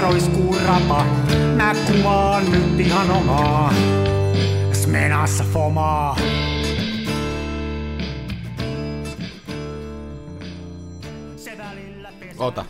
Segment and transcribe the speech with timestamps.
[0.00, 1.04] roiskuu rapa.
[1.56, 3.72] Mä kuvaan nyt ihan omaa.
[4.72, 6.16] Smenassa fomaa.
[11.36, 12.46] Se välillä pesää.
[12.46, 12.64] Ota.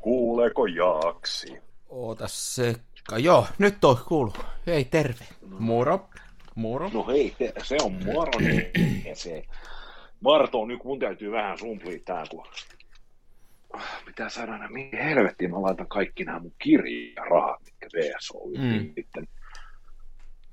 [0.00, 1.58] Kuuleeko jaaksi?
[1.88, 2.74] Ota se.
[3.18, 4.32] Joo, nyt on kuulu.
[4.66, 5.24] Hei, terve.
[5.58, 6.08] Moro.
[6.54, 6.90] Moro.
[6.92, 8.32] No hei, se on moro.
[8.38, 8.66] niin
[9.16, 9.44] se.
[10.20, 12.46] Marto, nyt mun täytyy vähän sumplia tää, kun
[13.72, 18.52] Ah, pitää saada nämä, mihin helvettiin mä laitan kaikki nämä mun kirjarahat, mitkä VS on
[18.58, 18.92] mm.
[18.94, 19.28] sitten.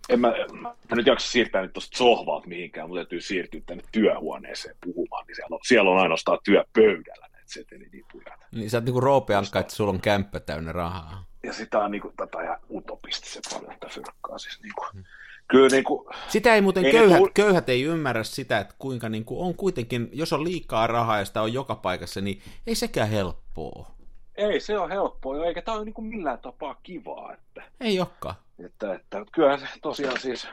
[0.10, 3.84] En mä, mä, mä, nyt jaksa siirtää nyt tuosta sohvalta mihinkään, mutta täytyy siirtyä tänne
[3.92, 8.38] työhuoneeseen puhumaan, niin siellä on, siellä on ainoastaan työpöydällä näitä setelinipuja.
[8.52, 11.26] Niin sä oot niinku Roope Ankka, että sulla on kämppä täynnä rahaa.
[11.44, 14.86] Ja sitä on niinku tätä ja utopistisen paljon tätä fyrkkaa siis niinku.
[14.94, 15.04] Mm
[15.48, 17.30] kyllä niin kuin, Sitä ei muuten ei köyhät, tuu...
[17.34, 21.26] köyhät ei ymmärrä sitä, että kuinka niin kuin on kuitenkin, jos on liikaa rahaa ja
[21.26, 23.92] sitä on joka paikassa, niin ei sekään helppoa.
[24.36, 27.34] Ei se on helppoa, eikä tämä ole niin kuin millään tapaa kivaa.
[27.34, 28.36] Että, ei olekaan.
[28.66, 30.48] Että, että, että kyllähän se tosiaan siis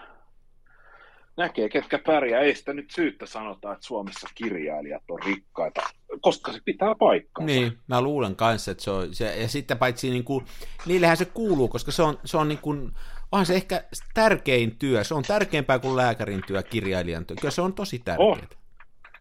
[1.36, 2.40] näkee, ketkä pärjää.
[2.40, 5.82] Ei sitä nyt syyttä sanota, että Suomessa kirjailijat on rikkaita,
[6.20, 7.46] koska se pitää paikkaa.
[7.46, 10.44] Niin, mä luulen kanssa, että se on, se, ja sitten paitsi niin kuin,
[10.86, 12.92] niillähän se kuuluu, koska se on, se on niin kuin,
[13.32, 17.62] onhan se ehkä tärkein työ, se on tärkeämpää kuin lääkärin työ, kirjailijan työ, kyllä se
[17.62, 18.28] on tosi tärkeää.
[18.28, 18.38] On.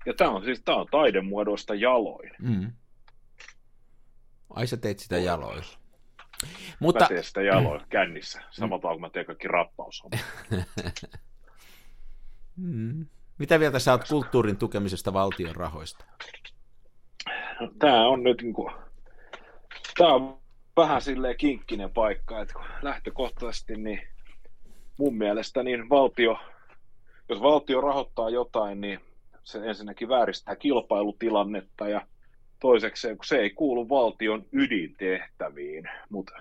[0.06, 2.32] Ja tämä on siis tämä on taidemuodoista jaloin.
[2.40, 2.72] Mm.
[4.50, 5.64] Ai sä teit sitä jaloin.
[6.80, 7.04] Mutta...
[7.04, 7.88] Mä teen sitä jaloin mm.
[7.90, 10.04] kännissä, samalla tavalla kun mä teen kaikki rappaus.
[12.58, 13.06] mm.
[13.38, 16.06] Mitä vielä sä oot kulttuurin tukemisesta valtion rahoista?
[17.60, 18.74] No, tämä on nyt niin kuin,
[19.98, 20.43] tämä on
[20.78, 24.02] vähän silleen kinkkinen paikka, että lähtökohtaisesti niin
[25.00, 26.40] mun mielestä niin valtio,
[27.30, 29.00] jos valtio rahoittaa jotain, niin
[29.44, 32.08] se ensinnäkin vääristää kilpailutilannetta ja
[32.60, 36.34] toisekseen, kun se ei kuulu valtion ydintehtäviin, mutta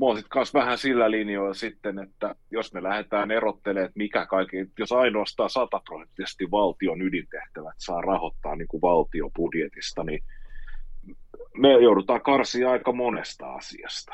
[0.00, 4.56] mä oon sitten vähän sillä linjoilla sitten, että jos me lähdetään erottelemaan, että mikä kaikki,
[4.78, 10.22] jos ainoastaan sataprosenttisesti valtion ydintehtävät saa rahoittaa niin kuin valtiobudjetista, niin
[11.58, 14.12] me joudutaan karsia aika monesta asiasta.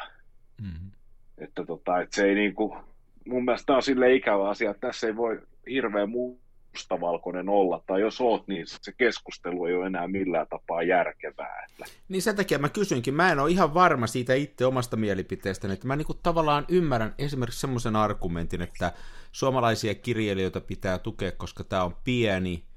[0.62, 0.90] Mm-hmm.
[1.38, 2.78] Että, tota, että se ei niin kuin,
[3.26, 5.40] mun mielestä tämä on sille ikävä asia, että tässä ei voi
[5.70, 11.66] hirveän mustavalkoinen olla, tai jos oot, niin se keskustelu ei ole enää millään tapaa järkevää.
[11.70, 11.84] Että...
[12.08, 15.86] Niin sen takia mä kysynkin, mä en ole ihan varma siitä itse omasta mielipiteestäni, että
[15.86, 18.92] mä niin kuin tavallaan ymmärrän esimerkiksi semmoisen argumentin, että
[19.32, 22.67] suomalaisia kirjailijoita pitää tukea, koska tämä on pieni,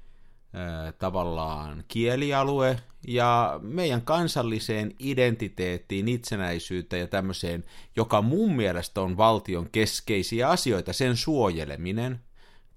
[0.98, 7.64] tavallaan kielialue ja meidän kansalliseen identiteettiin, itsenäisyyteen ja tämmöiseen,
[7.96, 12.20] joka mun mielestä on valtion keskeisiä asioita, sen suojeleminen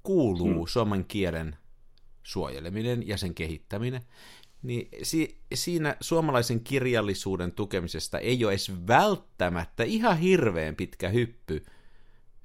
[0.03, 0.67] kuuluu hmm.
[0.67, 1.55] suomen kielen
[2.23, 4.01] suojeleminen ja sen kehittäminen,
[4.63, 11.65] niin si- siinä suomalaisen kirjallisuuden tukemisesta ei ole edes välttämättä ihan hirveän pitkä hyppy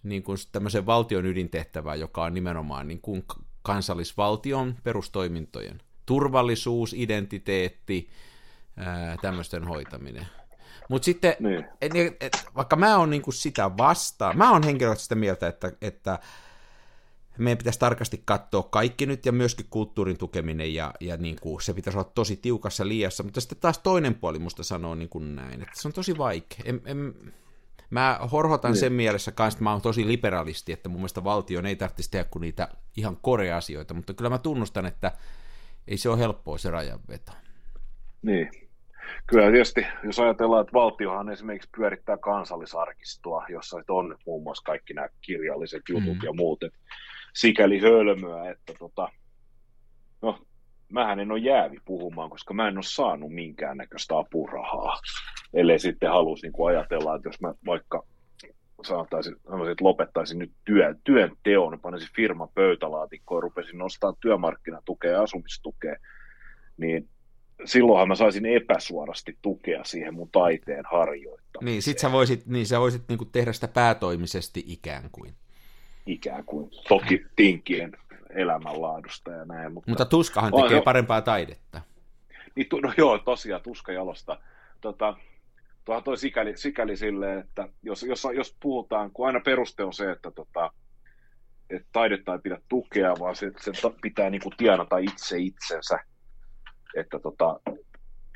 [0.03, 3.25] niin kuin tämmöisen valtion ydintehtävään, joka on nimenomaan niin kuin
[3.63, 5.81] kansallisvaltion perustoimintojen.
[6.07, 8.11] Turvallisuus, identiteetti,
[8.77, 10.27] ää, tämmöisten hoitaminen.
[10.89, 11.65] Mutta sitten, niin.
[11.81, 16.19] et, et, vaikka mä oon niinku sitä vastaan, mä oon henkilökohtaisesti sitä mieltä, että, että
[17.39, 21.75] meidän pitäisi tarkasti katsoa kaikki nyt ja myöskin kulttuurin tukeminen ja, ja niin kuin se
[21.75, 25.63] pitäisi olla tosi tiukassa liiassa, mutta sitten taas toinen puoli musta sanoo niin kuin näin,
[25.63, 26.59] että se on tosi vaikea.
[26.65, 27.15] En, en,
[27.91, 28.81] Mä horhotan niin.
[28.81, 32.25] sen mielessä kanssa, että mä oon tosi liberalisti, että mun mielestä valtion ei tarvitsisi tehdä
[32.31, 35.13] kuin niitä ihan korea-asioita, mutta kyllä mä tunnustan, että
[35.89, 37.33] ei se ole helppoa se rajanveto.
[38.23, 38.51] Niin.
[39.27, 45.09] Kyllä tietysti, jos ajatellaan, että valtiohan esimerkiksi pyörittää kansallisarkistoa, jossa on muun muassa kaikki nämä
[45.21, 46.25] kirjalliset jutut mm.
[46.25, 46.79] ja muut, että
[47.35, 49.09] sikäli hölmöä, että tota,
[50.23, 50.39] no,
[50.89, 55.01] mähän en ole jäävi puhumaan, koska mä en ole saanut minkäännäköistä apurahaa,
[55.55, 58.05] ellei sitten halusi niin ajatella, että jos mä vaikka
[58.85, 59.33] saataisin,
[59.73, 65.97] että lopettaisin nyt työ, työn teon, panisin firma pöytälaatikkoon ja rupesin nostaa työmarkkinatukea ja asumistukea,
[66.77, 67.09] niin
[67.65, 71.65] silloinhan mä saisin epäsuorasti tukea siihen mun taiteen harjoittamiseen.
[71.65, 75.35] Niin, sit sä voisit, niin sä voisit niin kuin tehdä sitä päätoimisesti ikään kuin.
[76.07, 77.93] Ikään kuin, toki tinkien
[78.31, 79.73] elämänlaadusta ja näin.
[79.73, 81.81] Mutta, mutta tuskahan tekee on, parempaa taidetta.
[82.55, 84.41] Niin, no joo, tosiaan tuska jalosta.
[84.81, 85.17] Tota,
[85.85, 90.11] tuohan toi sikäli, sikäli silleen, että jos, jos, jos puhutaan, kun aina peruste on se,
[90.11, 90.71] että, tota,
[91.71, 93.73] että taidetta ei pidä tukea, vaan se, se
[94.03, 95.99] pitää niin kuin tienata itse itsensä,
[96.97, 97.61] että tota,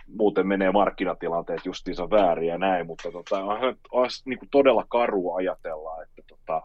[0.07, 5.37] muuten menee markkinatilanteet justiinsa väärin ja näin, mutta tota, on, on niin kuin todella karua
[5.37, 6.63] ajatella, että tota,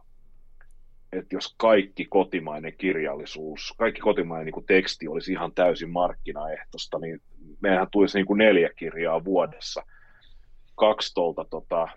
[1.12, 7.22] että jos kaikki kotimainen kirjallisuus, kaikki kotimainen niin kuin teksti olisi ihan täysin markkinaehtoista, niin
[7.62, 9.84] meidän tulisi niin kuin neljä kirjaa vuodessa.
[10.80, 11.88] Kaksi tuolta tota,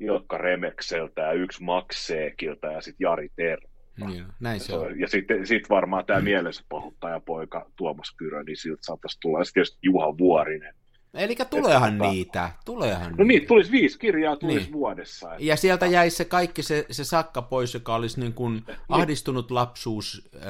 [0.00, 3.68] Ilkka Remekseltä ja yksi Max Seekiltä ja sitten Jari Tervo.
[4.06, 5.00] Niin, näin se on.
[5.00, 9.38] Ja sitten sit varmaan tämä mielensä pahoittaja poika Tuomas Kyrö, niin siltä saattaisi tulla.
[9.38, 10.74] Ja sitten tietysti Juha Vuorinen.
[11.14, 13.46] Eli tuleehan Että- niitä, tuleehan No niin, niitä.
[13.46, 14.72] tulisi viisi kirjaa tulisi Niin.
[14.72, 15.32] vuodessa.
[15.32, 19.50] että- Ja sieltä jäi se kaikki se, se sakka pois, joka olisi niin kuin ahdistunut
[19.50, 20.42] lapsuus äh,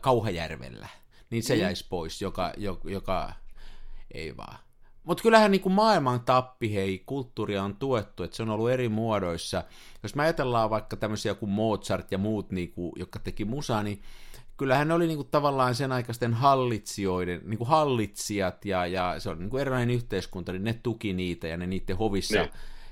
[0.00, 0.88] Kauhajärvellä.
[1.30, 3.32] Niin se jäisi pois, joka, joka, joka
[4.14, 4.58] ei vaan.
[5.08, 8.88] Mutta kyllähän niin kuin maailman tappi, hei, kulttuuria on tuettu, että se on ollut eri
[8.88, 9.64] muodoissa.
[10.02, 14.02] Jos me ajatellaan vaikka tämmöisiä kuin Mozart ja muut, niin kuin, jotka teki musaa, niin
[14.56, 19.30] kyllähän ne oli niin kuin tavallaan sen aikaisten hallitsijoiden, niin kuin hallitsijat, ja, ja se
[19.30, 22.50] on niin kuin erilainen yhteiskunta, niin ne tuki niitä, ja ne niiden hovissa Niin.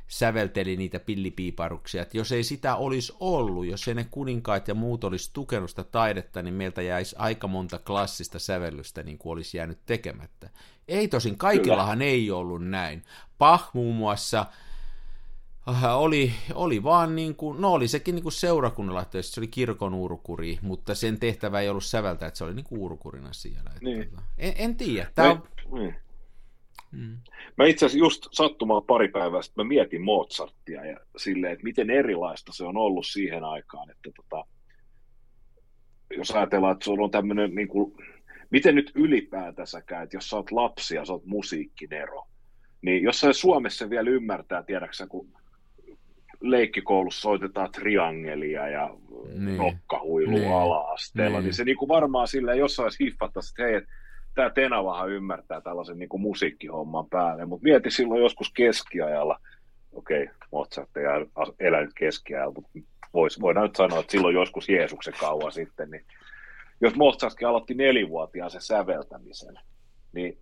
[0.09, 2.03] sävelteli niitä pillipiiparuksia.
[2.03, 5.85] Että jos ei sitä olisi ollut, jos ei ne kuninkaat ja muut olisi tukenut sitä
[5.85, 10.51] taidetta, niin meiltä jäisi aika monta klassista sävellystä, niin kuin olisi jäänyt tekemättä.
[10.89, 13.03] Ei tosin, kaikillahan ei ollut näin.
[13.39, 14.47] Pah muun muassa
[15.69, 19.49] äh, oli, oli vaan niin kuin, no oli sekin niin kuin seurakunnalla, että se oli
[19.49, 23.71] kirkon urkuri, mutta sen tehtävä ei ollut säveltää, että se oli niin kuin urkurina siellä.
[23.71, 24.11] Että, Niin.
[24.11, 25.43] tota, en, en tiedä, tämä on,
[25.79, 25.95] niin.
[26.93, 27.17] mm,
[27.59, 31.91] mä itse asiassa just sattumaan pari päivää sitten mä mietin Mozartia ja silleen, että miten
[31.91, 34.45] erilaista se on ollut siihen aikaan, että tota,
[36.17, 37.95] jos ajatellaan, että sulla on tämmöinen, niin kuin,
[38.51, 42.27] miten nyt ylipäätänsäkään, että jos sä oot lapsi ja sä oot musiikkinero,
[42.83, 45.29] niin jos sä Suomessa vielä ymmärtää, tiedäksä, kun
[46.41, 48.91] leikkikoulussa soitetaan triangelia ja
[49.29, 49.45] Niin.
[49.45, 49.57] niin.
[49.57, 50.53] nokkahuilua Niin.
[50.53, 51.45] ala-asteella, Niin.
[51.45, 51.55] niin.
[51.55, 53.81] se niinku varmaan silleen jossain hiffattaisi, että hei,
[54.35, 59.41] tämä Tenavahan ymmärtää tällaisen niinku musiikkihomman päälle, mutta mieti silloin joskus keskiajalla,
[59.93, 61.05] okei, okay, Mozart ei
[61.61, 62.71] elänyt keskiajalla, mutta
[63.15, 66.05] vois, voidaan nyt sanoa, että silloin joskus Jeesuksen kauan sitten, niin
[66.81, 69.55] jos Mozartkin aloitti nelivuotiaan sen säveltämisen,
[70.13, 70.39] niin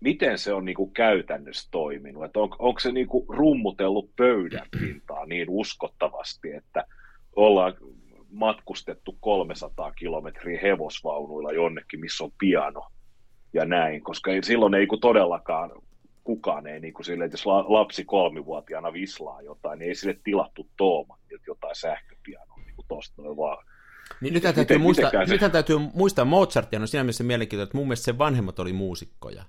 [0.00, 2.24] miten se on niinku käytännössä toiminut?
[2.24, 6.84] Että on, onko se niinku rummutellut pöydän pintaa niin uskottavasti, että
[7.36, 7.74] ollaan
[8.30, 12.86] matkustettu 300 kilometriä hevosvaunuilla jonnekin, missä on piano
[13.52, 15.70] ja näin, koska ei, silloin ei todellakaan
[16.24, 20.18] kukaan ei niin kuin sille, että jos la- lapsi kolmivuotiaana vislaa jotain, niin ei sille
[20.24, 23.64] tilattu Toomatilta jotain sähköpianoa niin kuin tosta noin vaan.
[24.24, 27.68] Niin nythän Miten- täytyy, muistaa, mitenkään se- nythän täytyy muistaa Mozartia, no siinä mielessä mielenkiintoista,
[27.68, 29.44] että mun mielestä sen vanhemmat oli muusikkoja.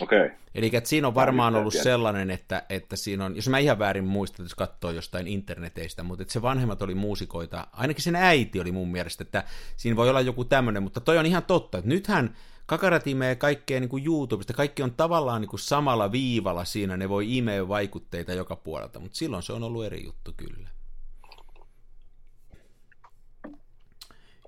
[0.00, 0.36] Okei, okay.
[0.54, 1.84] Eli että siinä on varmaan ollut tiedä.
[1.84, 6.22] sellainen, että, että siinä on, jos mä ihan väärin muistan, jos katsoo jostain interneteistä, mutta
[6.22, 9.44] että se vanhemmat oli muusikoita, ainakin sen äiti oli mun mielestä, että
[9.76, 12.36] siinä voi olla joku tämmöinen, mutta toi on ihan totta, että nythän
[12.66, 17.08] Kakarat imee kaikkea niin kuin YouTubesta, kaikki on tavallaan niin kuin samalla viivalla siinä, ne
[17.08, 20.68] voi imeä vaikutteita joka puolelta, mutta silloin se on ollut eri juttu kyllä.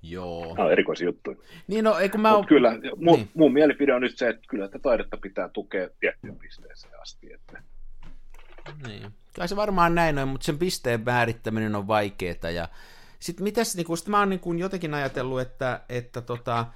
[0.03, 0.55] Joo.
[0.55, 1.37] Nämä on erikoisia juttuja.
[1.67, 2.47] Niin no, ei kun mä oon...
[2.47, 3.31] kyllä, mun, niin.
[3.35, 7.33] mun mielipide on nyt se, että kyllä tätä taidetta pitää tukea tiettyyn pisteeseen asti.
[7.33, 7.63] Että
[8.87, 9.13] Niin.
[9.35, 12.51] Kyllä se varmaan näin on, mutta sen pisteen määrittäminen on vaikeaa.
[12.55, 12.69] Ja
[13.21, 16.67] sitten mitäs, niin kun, sit mä oon niin kun jotenkin ajatellut, että, että tota,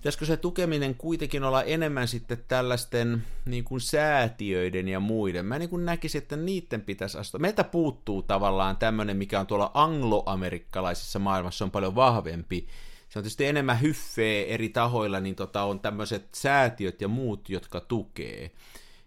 [0.00, 5.46] pitäisikö se tukeminen kuitenkin olla enemmän sitten tällaisten niin kuin säätiöiden ja muiden.
[5.46, 7.40] Mä niin kuin näkisin, että niiden pitäisi astua.
[7.40, 12.68] Meiltä puuttuu tavallaan tämmöinen, mikä on tuolla angloamerikkalaisessa maailmassa on paljon vahvempi.
[13.08, 17.80] Se on tietysti enemmän hyffeä eri tahoilla, niin tota, on tämmöiset säätiöt ja muut, jotka
[17.80, 18.50] tukee.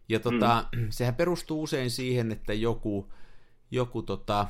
[0.09, 0.87] Ja tota, mm.
[0.89, 3.13] sehän perustuu usein siihen, että joku,
[3.71, 4.47] joku tota,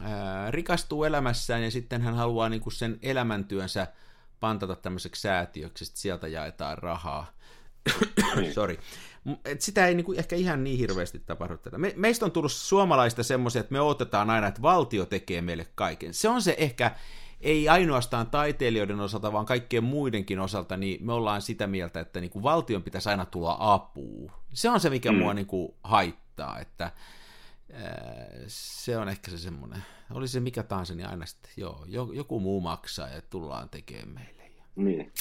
[0.00, 3.86] ää, rikastuu elämässään ja sitten hän haluaa niinku sen elämäntyönsä
[4.42, 7.26] pantata tämmöiseksi säätiöksi, että sieltä jaetaan rahaa.
[8.36, 8.54] Niin.
[8.54, 8.78] Sorry.
[9.44, 11.78] Et sitä ei niinku ehkä ihan niin hirveästi tapahdu tätä.
[11.78, 16.14] Me, meistä on tullut suomalaista semmoisia, että me odotetaan aina, että valtio tekee meille kaiken.
[16.14, 16.90] Se on se ehkä,
[17.40, 22.42] ei ainoastaan taiteilijoiden osalta, vaan kaikkien muidenkin osalta, niin me ollaan sitä mieltä, että niinku
[22.42, 24.32] valtion pitäisi aina tulla apuun.
[24.52, 25.18] Se on se, mikä mm.
[25.18, 26.90] mua niinku haittaa, että
[28.46, 29.82] se on ehkä se semmoinen,
[30.14, 34.14] oli se mikä tahansa, niin aina sitten, joo, jo- joku muu maksaa ja tullaan tekemään
[34.14, 34.42] meille.
[34.76, 35.12] Niin.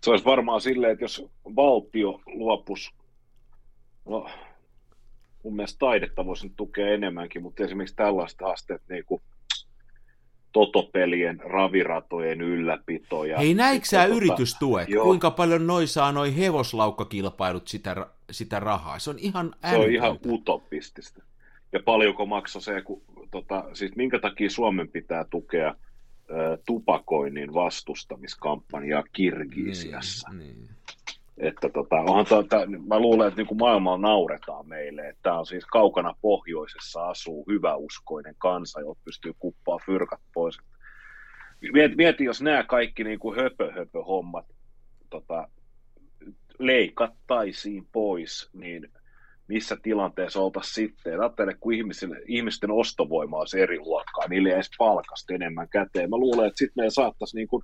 [0.00, 2.90] Se olisi varmaan silleen, että jos valtio luopus,
[4.04, 4.30] no,
[5.42, 9.22] mun mielestä taidetta voisi nyt tukea enemmänkin, mutta esimerkiksi tällaista haasteet niin kuin
[10.52, 13.24] totopelien, raviratojen ylläpito.
[13.24, 14.88] Ja Hei, näikö sä tota- yritystuet?
[14.88, 15.04] joo.
[15.04, 18.98] Kuinka paljon noi saa noi hevoslaukkakilpailut sitä, sitä rahaa?
[18.98, 21.22] Se on ihan Se on ihan utopistista.
[21.74, 25.74] Ja paljonko maksoi se, kun, tota, siis minkä takia Suomen pitää tukea
[26.30, 30.28] ö, tupakoinnin vastustamiskampanjaa Kirgisiassa.
[30.28, 30.70] Niin, niin.
[31.38, 35.46] Että tota, onhan tää, tää, mä luulen, että niin maailmalla nauretaan meille, että tämä on
[35.46, 40.58] siis kaukana pohjoisessa asuu hyväuskoinen kansa, joka pystyy kuppaa fyrkat pois.
[41.72, 44.46] Mieti, mieti jos nämä kaikki niin kuin höpö, höpö hommat
[45.10, 45.48] tota,
[46.58, 48.90] leikattaisiin pois, niin
[49.48, 51.20] missä tilanteessa oltaisiin sitten.
[51.20, 56.10] Ajattele, kun ihmisille, ihmisten ostovoima olisi eri luokkaa, niille ei edes palkasta enemmän käteen.
[56.10, 57.62] Mä luulen, että sitten meidän saattaisi niin kuin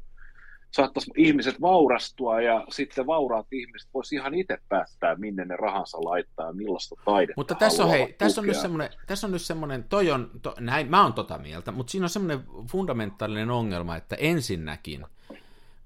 [0.70, 6.46] saattaisi ihmiset vaurastua ja sitten vauraat ihmiset voisi ihan itse päättää, minne ne rahansa laittaa
[6.46, 9.84] ja millaista taidetta Mutta tässä on, hei, tässä on, nyt semmoinen, tässä on nyt semmoinen,
[9.84, 14.16] toi on, to, näin, mä oon tota mieltä, mutta siinä on semmoinen fundamentaalinen ongelma, että
[14.16, 15.06] ensinnäkin,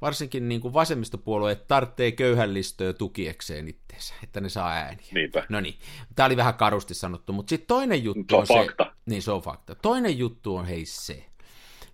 [0.05, 5.07] varsinkin niin kuin vasemmistopuolueet tarvitsee köyhällistöä tukiekseen itteensä, että ne saa ääniä.
[5.15, 5.47] Niinpä.
[5.49, 5.79] No niin,
[6.17, 8.55] tämä oli vähän karusti sanottu, mutta sitten toinen juttu Se on on se...
[8.55, 8.93] fakta.
[9.07, 9.75] Niin, se on fakta.
[9.75, 11.27] Toinen juttu on hei se,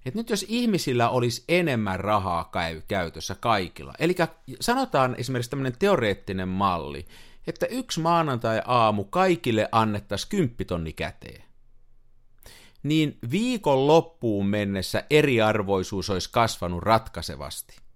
[0.06, 4.14] että nyt jos ihmisillä olisi enemmän rahaa käy, käytössä kaikilla, eli
[4.60, 7.06] sanotaan esimerkiksi tämmöinen teoreettinen malli,
[7.46, 11.44] että yksi maanantai-aamu kaikille annettaisiin kymppitonni käteen,
[12.82, 17.89] niin viikon loppuun mennessä eriarvoisuus olisi kasvanut ratkaisevasti.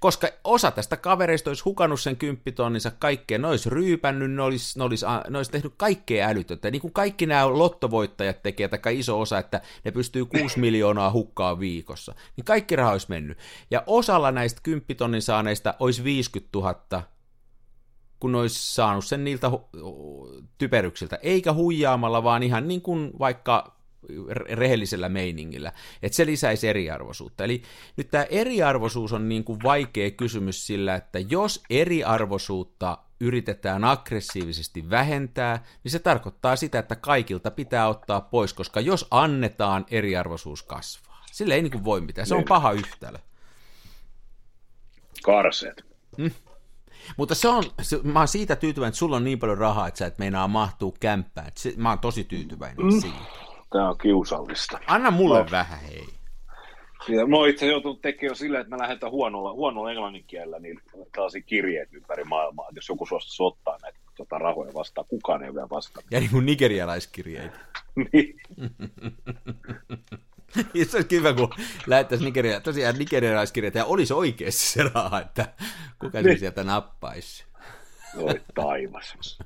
[0.00, 4.84] Koska osa tästä kavereista olisi hukannut sen kymppitonninsa kaikkeen, ne olisi ryypännyt, ne olisi, ne
[4.84, 6.70] olisi, ne olisi tehnyt kaikkea älytöntä.
[6.70, 11.60] Niin kuin kaikki nämä lottovoittajat tekee, tai iso osa, että ne pystyy 6 miljoonaa hukkaa
[11.60, 13.38] viikossa, niin kaikki raha olisi mennyt.
[13.70, 17.02] Ja osalla näistä kymppitonnin saaneista olisi 50 000
[18.20, 19.50] kun ne olisi saanut sen niiltä
[20.58, 23.77] typeryksiltä, eikä huijaamalla, vaan ihan niin kuin vaikka
[24.50, 25.72] rehellisellä meiningillä,
[26.02, 27.44] että se lisäisi eriarvoisuutta.
[27.44, 27.62] Eli
[27.96, 35.64] nyt tämä eriarvoisuus on niin kuin vaikea kysymys sillä, että jos eriarvoisuutta yritetään aggressiivisesti vähentää,
[35.84, 41.24] niin se tarkoittaa sitä, että kaikilta pitää ottaa pois, koska jos annetaan, eriarvoisuus kasvaa.
[41.32, 43.18] Sille ei niin kuin voi mitään, se on paha yhtälö.
[45.24, 45.84] Karseet.
[47.16, 49.98] Mutta se on, se, mä oon siitä tyytyväinen, että sulla on niin paljon rahaa, että
[49.98, 51.52] sä et meinaa mahtuu kämppään.
[51.54, 53.00] Se, mä oon tosi tyytyväinen mm.
[53.00, 53.47] siitä.
[53.70, 54.78] Tämä on kiusallista.
[54.86, 55.50] Anna mulle no.
[55.50, 56.06] vähän, hei.
[57.08, 60.80] Ja mä oon itse joutunut tekemään sillä, että mä lähetän huonolla, huonolla englannin kielellä niin
[61.12, 65.48] tällaisia kirjeet ympäri maailmaa, että jos joku suostuisi ottaa näitä tota, rahoja vastaan, kukaan ei
[65.48, 66.12] ole vielä vastannut.
[66.12, 67.58] Ja niin kuin nigerialaiskirjeitä.
[68.12, 68.40] niin.
[70.88, 71.54] se olisi kiva, kun
[71.86, 75.52] lähettäisiin Nigeria, tosiaan nigerialaiskirjeitä ja olisi oikeasti se raha, että
[75.98, 77.44] kuka se sieltä nappaisi.
[78.16, 79.38] Oi taivas.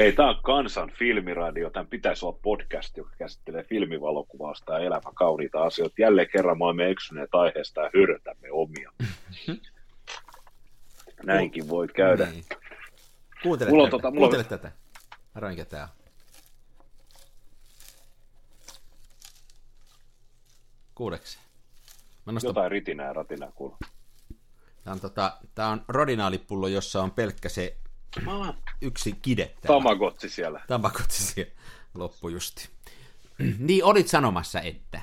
[0.00, 1.70] Hei, tämä on Kansan filmiradio.
[1.70, 5.94] Tämän pitäisi olla podcast, joka käsittelee filmivalokuvausta ja elämän kauniita asioita.
[5.98, 8.92] Jälleen kerran me olemme eksyneet aiheesta ja hyrrätämme omia.
[11.22, 12.26] Näinkin voi käydä.
[12.26, 12.44] Niin.
[13.42, 13.96] Kuuntele, Mulla tätä.
[13.96, 14.72] tota- mulla Kuuntele tätä.
[15.34, 15.88] Arvoin, mikä.
[20.94, 21.38] Kuuleksi.
[22.26, 23.78] Mä nostan Jotain ritinää ja ratinää kuuluu.
[24.84, 27.76] Tämä on, tota, tää on rodinaalipullo, jossa on pelkkä se
[28.82, 29.46] yksi kide.
[29.46, 29.66] täällä.
[29.66, 30.60] Tamagotsi siellä.
[30.68, 31.52] Tamakotsi siellä.
[31.94, 32.68] Loppu justi.
[33.58, 35.02] niin, olit sanomassa, että...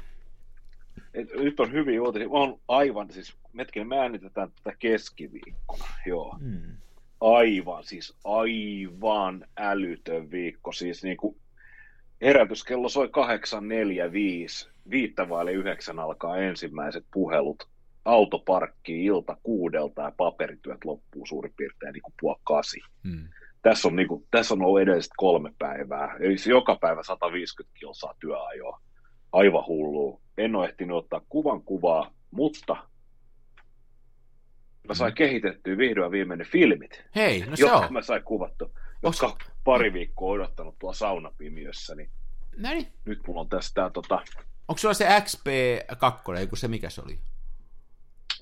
[1.14, 2.28] Et, nyt on hyviä uutisia.
[2.30, 5.86] Oon aivan, siis metkin me äänitetään tätä keskiviikkona.
[6.06, 6.38] Joo.
[6.40, 6.78] Hmm.
[7.22, 10.72] Aivan, siis aivan älytön viikko.
[10.72, 11.38] Siis niin kuin
[12.22, 13.08] herätyskello soi
[14.66, 17.68] 8.45, viittä vaille yhdeksän alkaa ensimmäiset puhelut.
[18.06, 22.80] Autoparkki ilta kuudelta ja paperityöt loppuu suurin piirtein niin kuin puoli kasi.
[23.04, 23.28] Hmm.
[23.68, 26.16] Tässä on, niin kuin, tässä on ollut edelliset kolme päivää.
[26.20, 28.82] Eli se joka päivä 150 kilsaa työajoa.
[29.32, 30.22] Aivan hullua.
[30.38, 32.76] En ole ehtinyt ottaa kuvan kuvaa, mutta
[34.88, 37.94] mä sain kehitettyä vihdoin viimeinen filmit, Hei, no se on.
[37.94, 38.72] mä sain kuvattu,
[39.04, 42.10] jotka pari viikkoa odottanut tuolla saunapimiössä, niin
[42.58, 42.88] niin.
[43.06, 44.16] nyt mulla on tässä tää tota,
[44.68, 47.20] Onko sulla se XP2, ei kun se mikä se oli?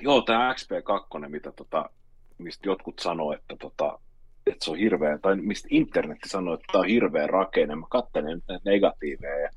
[0.02, 1.90] joo tää XP2, mitä tota,
[2.38, 4.00] mistä jotkut sanoo, että tota,
[4.48, 7.76] että se on hirveä, tai mistä internetti sanoo, että tämä on hirveä rakenne.
[7.76, 9.50] Mä katselen näitä negatiiveja ja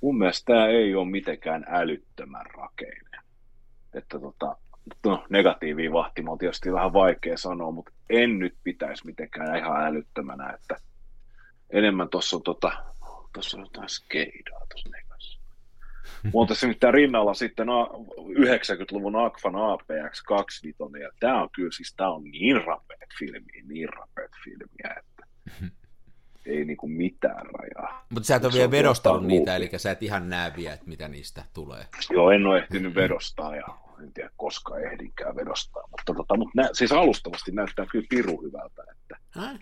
[0.00, 3.20] mun mielestä tämä ei ole mitenkään älyttömän rakeinen.
[3.94, 4.56] Että tota,
[5.04, 10.50] no, negatiivia vahtima on tietysti vähän vaikea sanoa, mutta en nyt pitäisi mitenkään ihan älyttömänä,
[10.50, 10.76] että
[11.70, 12.72] enemmän tuossa on, tota,
[13.32, 15.05] tossa on jotain skeidaa tuossa.
[16.22, 17.90] Mulla on tässä nimittäin rinnalla sitten a-
[18.38, 23.88] 90-luvun Akfan APX 25, ja tämä on kyllä siis, tää on niin rapeat filmiä, niin
[23.88, 25.26] rapeat filmiä, että
[26.46, 28.06] ei niinku mitään rajaa.
[28.10, 29.54] Mutta sä et ole vielä vedostanut niitä, luupia.
[29.54, 31.86] eli sä et ihan näe vielä, että mitä niistä tulee.
[32.10, 33.66] Joo, en ole ehtinyt vedostaa ja
[34.02, 38.82] en tiedä koska ehdinkään vedostaa, mutta, tota, mutta nä, siis alustavasti näyttää kyllä piru hyvältä,
[38.92, 39.58] että Ai.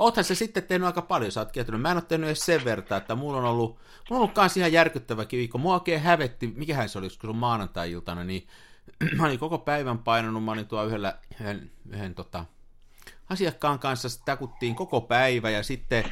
[0.00, 1.80] Oothan se sitten tehnyt aika paljon, sä oot kertonut.
[1.80, 4.56] Mä en ole tehnyt edes sen verran, että mulla on ollut, mulla on ollut kans
[4.56, 5.58] ihan järkyttäväkin viikko.
[5.58, 8.48] Mua oikein hävetti, mikähän se oli, kun se on maanantai-iltana, niin
[9.16, 12.44] mä olin koko päivän painanut, mä olin tuolla yhdellä, yhden, yhden tota,
[13.30, 16.04] asiakkaan kanssa, takuttiin koko päivä ja sitten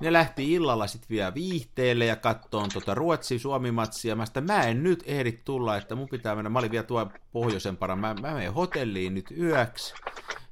[0.00, 4.16] ne lähti illalla sitten vielä viihteelle ja kattoon tota Ruotsi-Suomi-matsia.
[4.16, 6.50] Mä sitä, mä en nyt ehdi tulla, että mun pitää mennä.
[6.50, 7.96] Mä olin vielä tuolla pohjoisempana.
[7.96, 9.94] Mä, mä menen hotelliin nyt yöksi.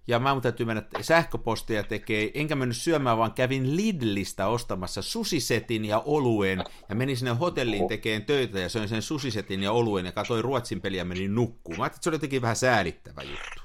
[0.06, 5.84] Ja mä mun täytyy mennä sähköpostia tekee, enkä mennyt syömään, vaan kävin Lidlistä ostamassa susisetin
[5.84, 10.12] ja oluen, ja menin sinne hotelliin tekemään töitä, ja söin sen susisetin ja oluen, ja
[10.12, 11.76] katsoin Ruotsin peliä ja menin nukkuun.
[11.76, 13.62] Mä ajattelin, että se oli jotenkin vähän säälittävä juttu.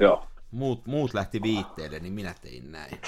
[0.00, 0.26] Joo.
[0.50, 2.98] Muut, muut lähti viitteelle, niin minä tein näin.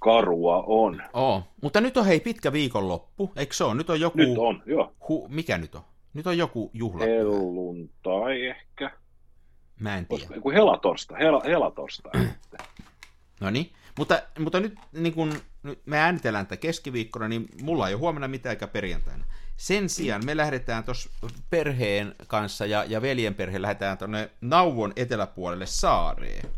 [0.00, 1.02] Karua on.
[1.12, 3.74] Oo, mutta nyt on hei pitkä viikonloppu, eikö se ole?
[3.74, 4.18] Nyt on joku...
[4.18, 4.92] Nyt on, joo.
[5.08, 5.82] Hu, mikä nyt on?
[6.14, 7.04] Nyt on joku juhla.
[7.04, 9.01] Helluntai ehkä.
[9.82, 10.14] Mä en tiedä.
[10.20, 12.12] Olisiko joku helatorsta, hela, helatorstai.
[13.40, 17.94] No niin, mutta, mutta nyt, niin kun, nyt me äänitellään tätä keskiviikkona, niin mulla ei
[17.94, 19.24] ole huomenna mitään eikä perjantaina.
[19.56, 21.10] Sen sijaan me lähdetään tuossa
[21.50, 26.50] perheen kanssa ja, ja veljen perhe lähdetään tuonne Nauvon eteläpuolelle saareen.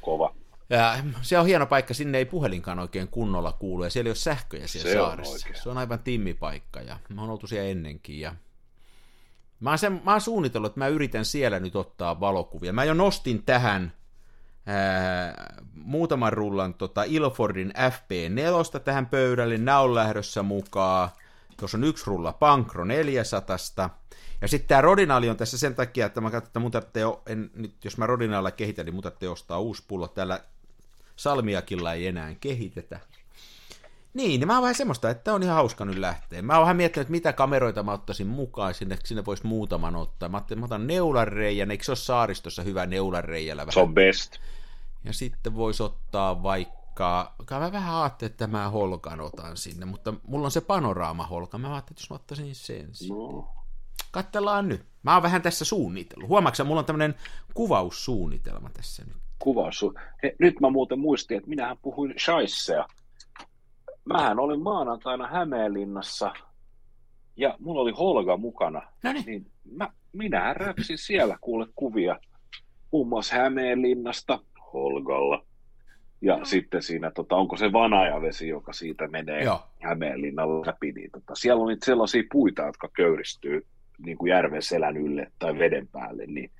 [0.00, 0.34] Kova.
[0.70, 4.16] Ja se on hieno paikka, sinne ei puhelinkaan oikein kunnolla kuulu, ja siellä ei ole
[4.16, 5.32] sähköjä siellä Se on saaressa.
[5.32, 5.62] oikein.
[5.62, 8.34] Se on aivan timmipaikka, ja mä oon oltu siellä ennenkin, ja
[9.60, 12.72] mä oon, sen, mä oon suunnitellut, että mä yritän siellä nyt ottaa valokuvia.
[12.72, 13.92] Mä jo nostin tähän
[14.66, 21.08] ää, muutaman rullan tota Ilfordin FP4 tähän pöydälle, nää on lähdössä mukaan.
[21.56, 23.56] Tuossa on yksi rulla Pankro 400.
[24.40, 27.50] Ja sitten tämä Rodinali on tässä sen takia, että mä katson, että mun tarvitsee, en,
[27.54, 30.08] nyt jos mä Rodinalla kehitän, niin mun tarvitsee ostaa uusi pullo.
[30.08, 30.40] Täällä
[31.16, 33.00] Salmiakilla ei enää kehitetä.
[34.18, 36.42] Niin, niin mä oon vähän semmoista, että on ihan hauska nyt lähteä.
[36.42, 40.28] Mä oon vähän miettinyt, että mitä kameroita mä ottaisin mukaan sinne, sinne voisi muutaman ottaa.
[40.28, 43.72] Mä ajattelin, että mä otan neulanreijän, eikö se ole saaristossa hyvä neulanreijällä vähän?
[43.72, 44.38] Se on best.
[45.04, 50.14] Ja sitten voisi ottaa vaikka, kai mä vähän ajattelin, että mä holkan otan sinne, mutta
[50.26, 53.14] mulla on se panoraama-holka, mä ajattelin, että jos mä ottaisin sen sinne.
[53.14, 53.48] No.
[54.10, 54.84] Katsellaan nyt.
[55.02, 56.28] Mä oon vähän tässä suunnitellut.
[56.28, 57.14] Huomaatko, mulla on tämmönen
[57.54, 59.16] kuvaussuunnitelma tässä nyt.
[59.38, 59.84] kuvaus.
[60.22, 62.86] He, nyt mä muuten muistin, että minähän puhuin shaissea.
[64.08, 66.32] Mähän olin maanantaina Hämeenlinnassa
[67.36, 68.82] ja mulla oli Holga mukana.
[69.26, 69.46] Niin.
[69.76, 72.18] Mä, minähän räpsin siellä kuule kuvia
[72.92, 74.38] muun muassa Hämeenlinnasta
[74.72, 75.44] Holgalla.
[76.20, 76.44] Ja No.
[76.44, 79.62] sitten siinä, tota, onko se vanajavesi, joka siitä menee Joo.
[79.82, 83.66] Hämeenlinnan läpi, niin tota, siellä on niitä sellaisia puita, jotka köyristyy
[83.98, 86.50] niin kuin järven selän ylle tai veden päälle, niin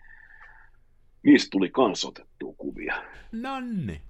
[1.22, 2.94] niistä tuli kans otettua kuvia.
[3.32, 4.00] Nonni.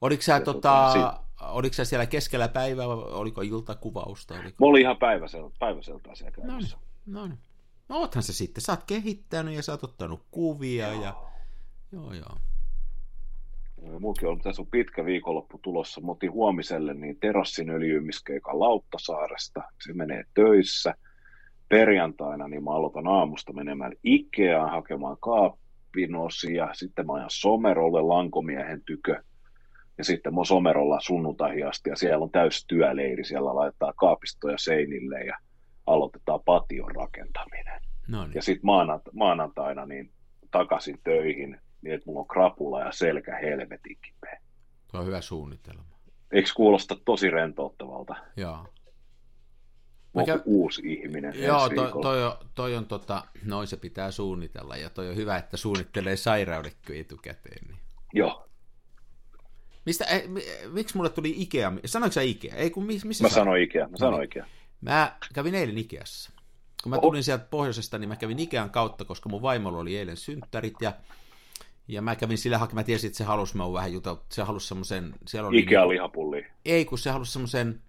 [0.00, 4.34] Oliko sä, Ja tota, tota, oliko sä siellä keskellä päivää, vai oliko iltakuvausta?
[4.34, 4.56] Oliko...
[4.60, 6.78] Mä olin ihan päiväsel, päiväseltään siellä No niin, käymässä.
[7.06, 7.38] no niin.
[7.88, 8.62] No oothan se sitten.
[8.62, 11.14] Sä oot kehittänyt ja sä oot ottanut kuvia ja...
[11.92, 12.36] Joo, joo.
[14.00, 16.00] Muukin on, tässä on pitkä viikonloppu tulossa.
[16.00, 19.62] Mä otin huomiselle niin terassin öljymiskeikan Lauttasaaresta.
[19.86, 20.94] Se menee töissä.
[21.68, 26.68] Perjantaina niin mä aloitan aamusta menemään Ikeaan hakemaan kaappinosia.
[26.72, 29.22] Sitten mä ajan Somerolle lankomiehen tykö.
[30.00, 33.24] Ja sitten mä oon Somerolla sunnuntaihin asti ja siellä on täys työleiri.
[33.24, 35.36] Siellä laitetaan kaapistoja seinille ja
[35.86, 37.80] aloitetaan patio rakentaminen.
[38.08, 38.34] No niin.
[38.34, 40.12] Ja sitten maanant- maanantaina niin
[40.50, 44.40] takaisin töihin, niin että mulla on krapula ja selkä helvetin kipeä.
[44.90, 45.82] Tuo on hyvä suunnitelma.
[46.32, 48.14] Eikö kuulosta tosi rentouttavalta?
[48.36, 48.66] Joo.
[50.14, 54.76] Mä käyn- uusi ihminen Joo, toi, toi, on, toi on tota, noin se pitää suunnitella,
[54.76, 57.66] ja toi on hyvä, että suunnittelee sairaudekin etukäteen.
[57.68, 57.78] Niin.
[58.12, 58.49] Joo,
[59.86, 61.72] Mistä, eh, mi- miksi mulle tuli Ikea?
[61.84, 62.54] Sanoitko sä Ikea?
[62.54, 64.24] Ei, kun miss, missä mä sanoin Ikea, mä No sanoin niin.
[64.24, 64.46] Ikea.
[64.80, 66.30] Mä kävin eilen Ikeassa.
[66.82, 70.16] Kun mä tulin sieltä pohjoisesta, niin mä kävin Ikean kautta, koska mun vaimolla oli eilen
[70.16, 70.92] synttärit, ja,
[71.88, 74.68] ja mä kävin sillä hakemaan, mä tiesin, että se halusi mä vähän jutella, se halusi
[74.68, 76.46] semmoisen, siellä oli Ikea niinku- lihapulli.
[76.64, 77.82] ei, kun se halusi semmoisen,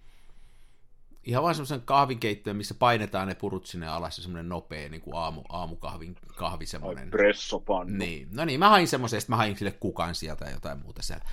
[1.23, 5.15] ihan vaan semmoisen kahvinkeittiön, missä painetaan ne purut sinne alas, ja semmoinen nopea niin kuin
[5.15, 7.09] aamu, aamukahvin kahvi Ai semmoinen.
[7.11, 7.97] pressopannu.
[7.97, 11.25] Niin, no niin, mä hain semmoisen, mä hain sille kukan sieltä ja jotain muuta siellä.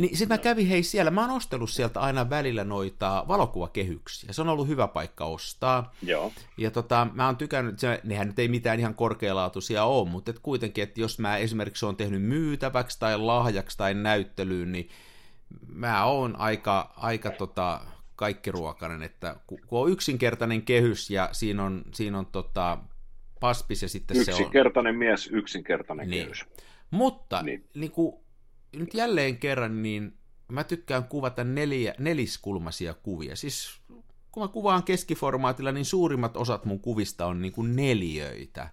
[0.00, 4.32] Niin sitten mä kävin hei siellä, mä oon ostellut sieltä aina välillä noita valokuvakehyksiä.
[4.32, 5.94] Se on ollut hyvä paikka ostaa.
[6.02, 10.30] Joo, Ja tota, mä oon tykännyt, se, nehän nyt ei mitään ihan korkealaatuisia ole, mutta
[10.30, 14.88] et kuitenkin, että jos mä esimerkiksi on tehnyt myytäväksi tai lahjaksi tai näyttelyyn, niin
[15.68, 17.80] mä oon aika, aika tota,
[18.16, 22.78] kaikkiruokainen, että ku- kun on yksinkertainen kehys ja siinä on, siinä on tota,
[23.40, 24.40] paspis ja sitten se on...
[24.40, 26.24] yksinkertainen mies, yksinkertainen Niin.
[26.24, 26.44] kehys.
[26.90, 27.60] Mutta Niin.
[27.60, 27.80] niin.
[27.80, 28.20] Niin kuin,
[28.72, 30.12] nyt jälleen kerran, niin
[30.48, 33.36] mä tykkään kuvata neljä, neliskulmaisia kuvia.
[33.36, 33.80] Siis
[34.32, 38.68] kun mä kuvaan keskiformaatilla, niin suurimmat osat mun kuvista on niin kuin neliöitä.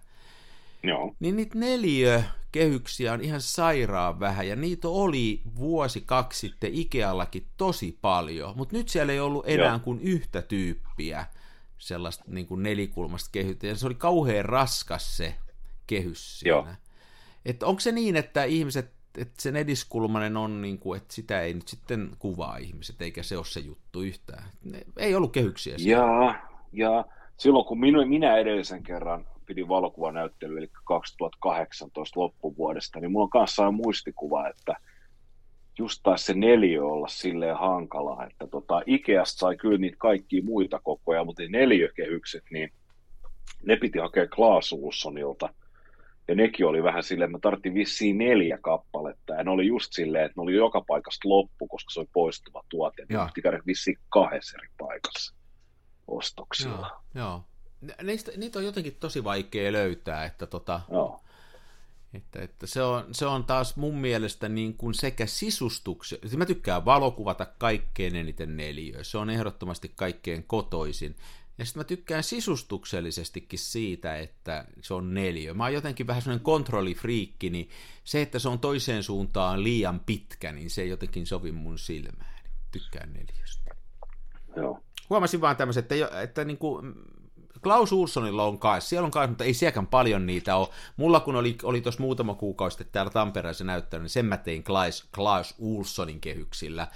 [0.82, 7.46] Joo, Niin niitä neliökehyksiä on ihan sairaan vähän, ja niitä oli vuosi kaksi sitten Ikeallakin
[7.56, 9.78] tosi paljon, mutta nyt siellä ei ollut enää Joo.
[9.78, 11.26] kuin yhtä tyyppiä
[11.78, 15.34] sellaista niin kuin nelikulmasta kehystä, ja se oli kauhean raskas se
[15.86, 16.50] kehys siinä.
[16.50, 16.66] Joo.
[17.44, 21.54] Että onko se niin, että ihmiset, että se nediskulmanen on niin kuin, että sitä ei
[21.54, 24.44] nyt sitten kuvaa ihmiset, eikä se ole se juttu yhtään.
[24.64, 26.04] Ne, ei ollut kehyksiä siellä.
[26.04, 26.34] ja,
[26.72, 27.04] ja
[27.36, 33.70] silloin kun minä, minä edellisen kerran pidin valokuvanäyttely, eli 2018 loppuvuodesta, niin mulla on kanssa
[33.70, 34.74] muistikuva, että
[35.78, 40.80] just taisi se neljä olla silleen hankalaa, että tota, Ikeasta sai kyllä niitä kaikkia muita
[40.82, 42.72] kokoja, mutta ne neljäkehykset, niin
[43.62, 45.48] ne piti hakea Klaas Ulssonilta,
[46.28, 49.92] ja nekin oli vähän silleen, että mä tarvitsin vissiin neljä kappaletta, ja ne oli just
[49.92, 53.60] silleen, että ne oli joka paikasta loppu, koska se oli poistuva tuote, ja piti käydä
[53.66, 55.34] vissiin kahdessa eri paikassa
[56.06, 57.02] ostoksilla.
[57.14, 57.44] Joo, joo.
[58.02, 61.20] Niistä, niitä on jotenkin tosi vaikea löytää, että tota, Joo.
[62.14, 66.46] Että, että se, on, se on taas mun mielestä niin kuin sekä sisustuksen, siis mä
[66.46, 71.16] tykkään valokuvata kaikkein eniten neliöä, se on ehdottomasti kaikkein kotoisin.
[71.58, 75.54] Ja sitten mä tykkään sisustuksellisestikin siitä, että se on neliö.
[75.54, 77.70] Mä oon jotenkin vähän sellainen kontrollifriikki, niin
[78.04, 82.40] se, että se on toiseen suuntaan liian pitkä, niin se ei jotenkin sovi mun silmään.
[82.72, 83.74] Tykkään neliöstä.
[84.56, 84.82] Joo.
[85.10, 86.94] Huomasin vaan tämmöisen, että, että niin kuin,
[87.62, 90.68] Klaus Ulssonilla on kai, siellä on kai, mutta ei sielläkään paljon niitä ole.
[90.96, 94.64] Mulla kun oli, oli tuossa muutama kuukausi sitten täällä Tampereessa näyttänyt, niin sen mä tein
[94.64, 96.88] Klaus, Klaus Ulssonin kehyksillä.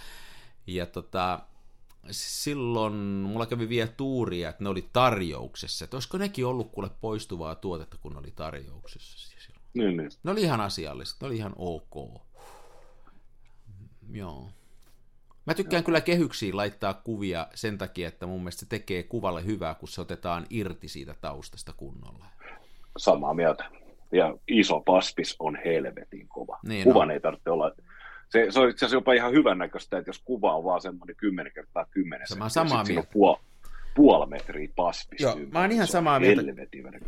[0.67, 1.41] Ja tota,
[2.11, 5.85] silloin mulla kävi vielä tuuria, että ne oli tarjouksessa.
[5.85, 9.53] Että olisiko nekin ollut kuule poistuvaa tuotetta, kun ne oli tarjouksessa.
[9.75, 10.11] Niin, niin.
[10.23, 12.23] Ne oli ihan asialliset, ne oli ihan ok.
[14.13, 14.51] Joo.
[15.47, 15.85] Mä tykkään Joo.
[15.85, 20.01] kyllä kehyksiin laittaa kuvia sen takia, että mun mielestä se tekee kuvalle hyvää, kun se
[20.01, 22.27] otetaan irti siitä taustasta kunnolla.
[22.97, 23.71] Samaa mieltä.
[24.13, 26.59] Ja iso paspis on helvetin kova.
[26.69, 27.15] Niin Kuvan no.
[27.15, 27.73] ei tarvitse olla...
[28.33, 31.17] Se, se on itse asiassa jopa ihan hyvän näköistä, että jos kuva on vaan semmoinen
[31.17, 33.09] 10 kertaa 10 Mä samaa mieltä.
[33.13, 33.37] Puol,
[33.95, 35.21] puoli metriä paspis.
[35.21, 36.43] Joo, mä oon ihan samaa mieltä.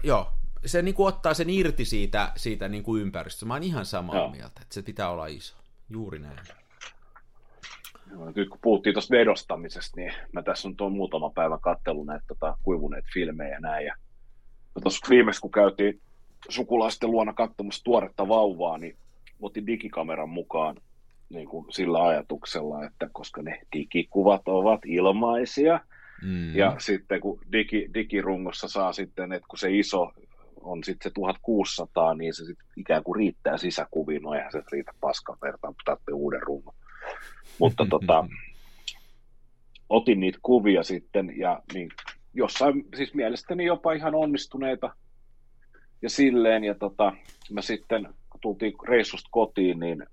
[0.02, 0.32] Joo,
[0.66, 3.46] se niin kuin ottaa sen irti siitä, siitä niin kuin ympäristöstä.
[3.46, 4.30] Mä oon ihan samaa Joo.
[4.30, 5.56] mieltä, että se pitää olla iso.
[5.90, 6.38] Juuri näin.
[8.37, 12.56] Nyt kun puhuttiin tuosta vedostamisesta, niin mä tässä on tuon muutama päivän kattelu näitä tota,
[12.62, 13.87] kuivuneet filmejä ja näin.
[13.87, 13.94] Ja
[14.82, 16.00] tuossa viimeksi, kun käytiin
[16.48, 18.96] sukulaisten luona katsomassa tuoretta vauvaa, niin
[19.40, 20.76] otin digikameran mukaan
[21.28, 25.80] niin kuin sillä ajatuksella, että koska ne digikuvat ovat ilmaisia,
[26.22, 26.56] mm.
[26.56, 30.12] ja sitten kun digi, digirungossa saa sitten, että kun se iso
[30.60, 34.92] on sitten se 1600, niin se sitten ikään kuin riittää sisäkuviin, no eihän se riitä
[35.00, 36.74] paskan vertaan, pitää uuden rungon.
[37.58, 38.28] Mutta tota,
[39.88, 41.90] otin niitä kuvia sitten ja niin
[42.34, 44.94] jossain siis mielestäni jopa ihan onnistuneita
[46.02, 46.64] ja silleen.
[46.64, 47.12] Ja tota,
[47.50, 50.06] mä sitten, kun tultiin reissusta kotiin, niin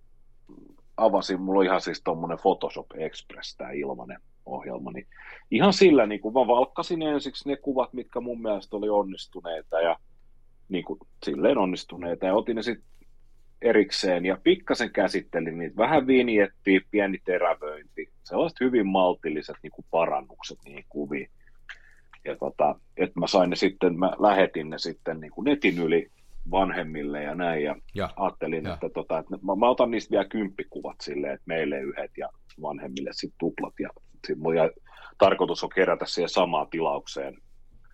[1.01, 5.07] avasin, mulla ihan siis tuommoinen Photoshop Express, tämä ilmanen ohjelma, niin
[5.51, 9.97] ihan sillä niin kuin mä valkkasin ensiksi ne kuvat, mitkä mun mielestä oli onnistuneita ja
[10.69, 12.91] niin kuin, silleen onnistuneita ja otin ne sitten
[13.61, 20.57] erikseen ja pikkasen käsittelin niitä, vähän vinjettiä, pieni terävöinti, sellaiset hyvin maltilliset niin kuin parannukset
[20.65, 21.29] niihin kuviin.
[22.25, 26.11] Ja tota, että mä sain ne sitten, mä lähetin ne sitten niin kuin netin yli
[26.51, 28.73] vanhemmille ja näin, ja, ja ajattelin, ja.
[28.73, 32.29] että, tota, että mä, mä, otan niistä vielä kymppikuvat silleen, että meille yhdet ja
[32.61, 33.89] vanhemmille sitten tuplat, ja,
[34.27, 34.69] sit ja
[35.17, 37.37] tarkoitus on kerätä siihen samaan tilaukseen,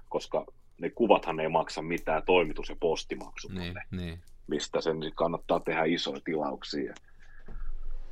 [0.09, 0.45] koska
[0.81, 3.51] ne kuvathan ei maksa mitään toimitus- ja postimaksut.
[3.51, 6.93] Niin, niin mistä sen kannattaa tehdä isoja tilauksia.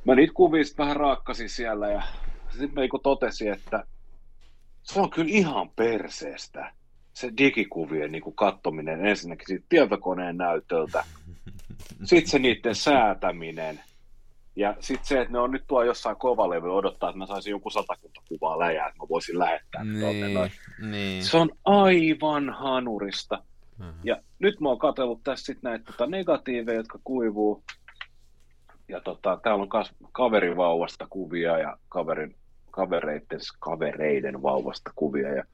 [0.04, 2.02] Mä niitä kuvia vähän raakkasin siellä ja
[2.50, 3.84] sitten Meiko totesi, että
[4.82, 6.72] se on kyllä ihan perseestä
[7.16, 11.04] se digikuvien niin kuin kattominen ensinnäkin siitä tietokoneen näytöltä,
[12.04, 13.80] sitten se niiden säätäminen,
[14.56, 17.70] ja sitten se, että ne on nyt tuo jossain kovalevy odottaa, että mä saisin joku
[17.70, 20.50] satakunta kuvaa läjää, että mä voisin lähettää niin,
[20.90, 21.24] niin.
[21.24, 23.42] Se on aivan hanurista.
[23.78, 24.00] Mm-hmm.
[24.04, 27.62] Ja nyt mä oon katsellut tässä sitten näitä tota, negatiiveja, jotka kuivuu.
[28.88, 32.36] Ja tota, täällä on kas, kaverin vauvasta kuvia ja kaverin,
[32.70, 35.34] kavereiden, kavereiden vauvasta kuvia.
[35.34, 35.44] Ja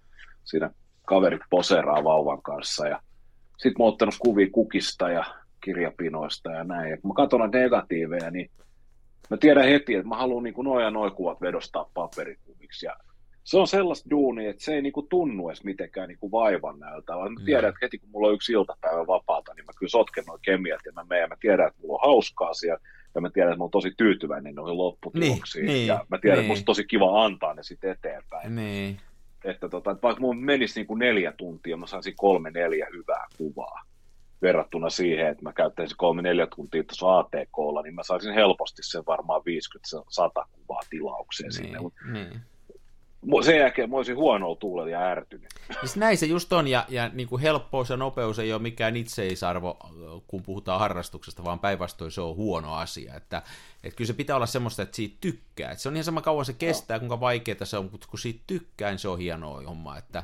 [0.44, 0.70] siinä
[1.14, 2.86] kaverit poseraa vauvan kanssa.
[2.86, 3.00] Ja
[3.50, 5.24] sitten mä oon ottanut kuvia kukista ja
[5.64, 6.90] kirjapinoista ja näin.
[6.90, 8.50] Ja kun mä katson negatiiveja, niin
[9.30, 12.86] mä tiedän heti, että mä haluan niin noin ja noin kuvat vedostaa paperikuviksi.
[12.86, 12.96] Ja
[13.44, 17.32] se on sellaista duunia, että se ei niinku tunnu edes mitenkään niinku vaivan näiltä, vaan
[17.32, 20.40] mä tiedän, että heti kun mulla on yksi iltapäivä vapaata, niin mä kyllä sotken noin
[20.42, 22.80] kemiat ja mä menen ja mä tiedän, että mulla on hauskaa siellä
[23.14, 26.44] ja mä tiedän, että mä oon tosi tyytyväinen noihin lopputuloksiin niin, ja mä tiedän, niin.
[26.44, 28.56] että musta tosi kiva antaa ne sitten eteenpäin.
[28.56, 29.00] Niin.
[29.44, 33.82] Että, tota, että vaikka mun menisi niinku neljä tuntia, mä saisin kolme neljä hyvää kuvaa
[34.42, 39.02] verrattuna siihen, että mä käyttäisin kolme neljä tuntia tuossa ATKlla, niin mä saisin helposti sen
[39.06, 39.42] varmaan
[40.42, 41.78] 50-100 kuvaa tilaukseen niin, sinne.
[42.12, 42.40] Niin
[43.44, 45.48] sen jälkeen mä olisin huonoa tuulella ja ärtynyt.
[45.80, 48.96] Siis näin se just on, ja, ja niin kuin helppous ja nopeus ei ole mikään
[48.96, 49.78] itseisarvo,
[50.26, 53.14] kun puhutaan harrastuksesta, vaan päinvastoin se on huono asia.
[53.14, 53.42] Että,
[53.84, 55.70] että kyllä se pitää olla semmoista, että siitä tykkää.
[55.70, 56.98] Että se on ihan sama kauan se kestää, no.
[56.98, 59.98] kuinka vaikeaa se on, mutta kun siitä tykkää, niin se on hienoa homma.
[59.98, 60.22] Että,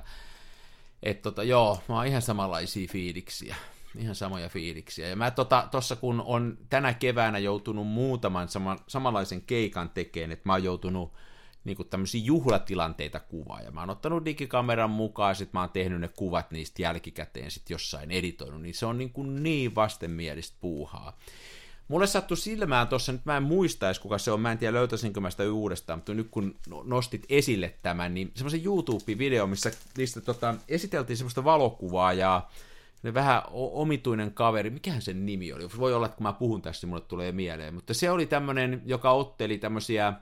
[1.02, 3.56] että tota, joo, mä oon ihan samanlaisia fiiliksiä.
[3.98, 5.08] Ihan samoja fiiliksiä.
[5.08, 10.48] Ja mä tuossa tota, kun on tänä keväänä joutunut muutaman sama, samanlaisen keikan tekemään, että
[10.48, 11.12] mä oon joutunut
[11.64, 16.00] niin kuin tämmöisiä juhlatilanteita kuvaa, ja mä oon ottanut digikameran mukaan, sit mä oon tehnyt
[16.00, 21.18] ne kuvat niistä jälkikäteen sit jossain editoinut, niin se on niin, kuin niin vastenmielistä puuhaa.
[21.88, 25.20] Mulle sattui silmään tuossa, nyt mä en muistaisi kuka se on, mä en tiedä löytäisinkö
[25.20, 30.54] mä sitä uudestaan, mutta nyt kun nostit esille tämän, niin semmoisen YouTube-video, missä niistä tota,
[30.68, 32.48] esiteltiin semmoista valokuvaa ja
[33.02, 36.86] ne vähän omituinen kaveri, mikähän sen nimi oli, voi olla, että kun mä puhun tästä,
[36.86, 40.12] niin mulle tulee mieleen, mutta se oli tämmöinen, joka otteli tämmöisiä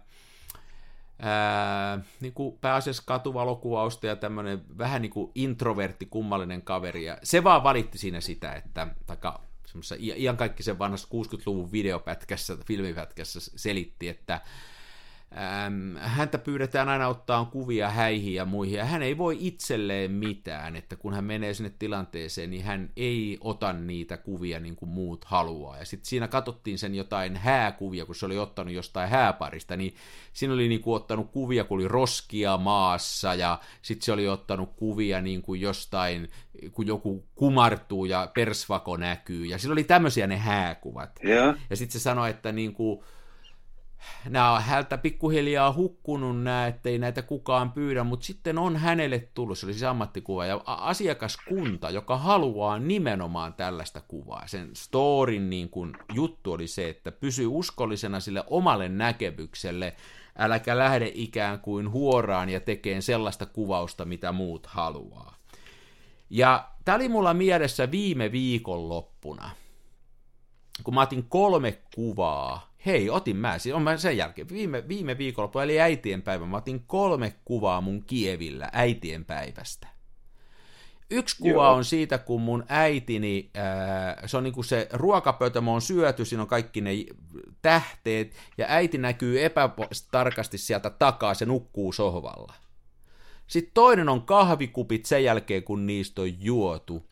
[1.18, 7.44] ää, niin kuin pääasiassa katuvalokuvausta ja tämmöinen vähän niin kuin introvertti, kummallinen kaveri, ja se
[7.44, 14.08] vaan valitti siinä sitä, että, taka, semmoisessa ihan kaikki sen vanhassa 60-luvun videopätkässä, filmipätkässä selitti,
[14.08, 14.40] että
[15.32, 20.76] Ähm, häntä pyydetään aina ottaa kuvia häihin ja muihin, ja hän ei voi itselleen mitään,
[20.76, 25.24] että kun hän menee sinne tilanteeseen, niin hän ei ota niitä kuvia niin kuin muut
[25.24, 25.78] haluaa.
[25.78, 29.94] Ja sitten siinä katsottiin sen jotain hääkuvia, kun se oli ottanut jostain hääparista, niin
[30.32, 34.72] siinä oli niin kuin ottanut kuvia, kun oli roskia maassa, ja sitten se oli ottanut
[34.76, 36.30] kuvia niin kuin jostain,
[36.72, 41.10] kun joku kumartuu ja persvako näkyy, ja sillä oli tämmöisiä ne hääkuvat.
[41.24, 41.56] Yeah.
[41.70, 43.04] Ja sitten se sanoi, että niin kuin,
[44.28, 49.58] nämä on häntä pikkuhiljaa hukkunut nämä, ettei näitä kukaan pyydä, mutta sitten on hänelle tullut,
[49.58, 54.46] se oli siis ammattikuva, ja asiakaskunta, joka haluaa nimenomaan tällaista kuvaa.
[54.46, 59.96] Sen storin niin kuin, juttu oli se, että pysy uskollisena sille omalle näkemykselle,
[60.38, 65.36] äläkä lähde ikään kuin huoraan ja tekeen sellaista kuvausta, mitä muut haluaa.
[66.30, 69.50] Ja tämä oli mulla mielessä viime viikon loppuna,
[70.84, 75.18] kun mä otin kolme kuvaa hei, otin mä, siis on mä sen jälkeen, viime, viime
[75.18, 79.88] viikolla, eli äitien päivä, mä otin kolme kuvaa mun Kievillä äitien päivästä.
[81.10, 81.72] Yksi kuva Joo.
[81.72, 86.48] on siitä, kun mun äitini, ää, se on niinku se ruokapöytä, on syöty, siinä on
[86.48, 86.90] kaikki ne
[87.62, 92.54] tähteet, ja äiti näkyy epätarkasti sieltä takaa, se nukkuu sohvalla.
[93.46, 97.06] Sitten toinen on kahvikupit sen jälkeen, kun niistä on juotu.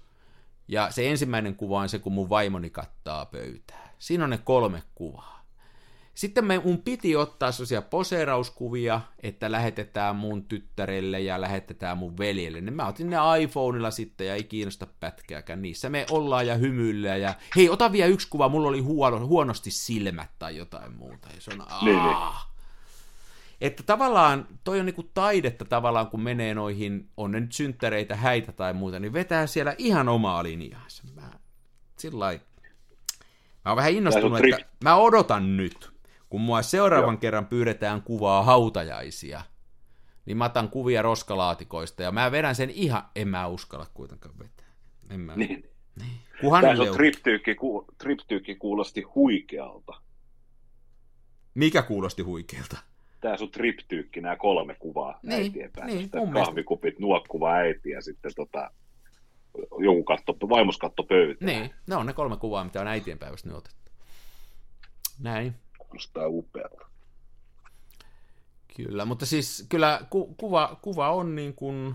[0.68, 3.94] Ja se ensimmäinen kuva on se, kun mun vaimoni kattaa pöytää.
[3.98, 5.33] Siinä on ne kolme kuvaa.
[6.14, 12.60] Sitten me, mun piti ottaa sellaisia poseerauskuvia, että lähetetään mun tyttärelle ja lähetetään mun veljelle.
[12.60, 15.62] Niin mä otin ne iPhoneilla sitten ja ei kiinnosta pätkääkään.
[15.62, 19.70] Niissä me ollaan ja hymyillä ja hei, ota vielä yksi kuva, mulla oli huono, huonosti
[19.70, 21.28] silmät tai jotain muuta.
[21.34, 22.16] Ja se on niin, niin.
[23.60, 28.52] Että tavallaan toi on niinku taidetta tavallaan, kun menee noihin, on ne nyt synttäreitä, häitä
[28.52, 31.02] tai muuta, niin vetää siellä ihan omaa linjaansa.
[31.14, 31.30] Mä,
[31.98, 32.38] sillä
[33.64, 35.93] Mä oon vähän innostunut, että mä odotan nyt
[36.34, 37.20] kun mua seuraavan Joo.
[37.20, 39.42] kerran pyydetään kuvaa hautajaisia,
[40.26, 44.66] niin mä otan kuvia roskalaatikoista ja mä vedän sen ihan, en mä uskalla kuitenkaan vetää.
[45.10, 45.36] En mä...
[45.36, 45.70] Niin.
[46.00, 46.18] niin.
[46.40, 49.92] Kuhan Tämä sun triptyykki, ku, triptyykki kuulosti huikealta.
[51.54, 52.76] Mikä kuulosti huikealta?
[53.20, 57.02] Tämä sun triptyykki, nämä kolme kuvaa niin, äitien niin, kahvikupit, mielestä...
[57.02, 58.70] nuokkuva äiti ja sitten tota,
[59.78, 61.46] joku katto, vaimos katto pöytään.
[61.46, 63.90] Niin, ne on ne kolme kuvaa, mitä on äitien päivästä nyt otettu.
[65.20, 65.54] Näin
[65.94, 66.86] kuulostaa upealta.
[68.76, 71.94] Kyllä, mutta siis kyllä ku, kuva, kuva on niin kuin,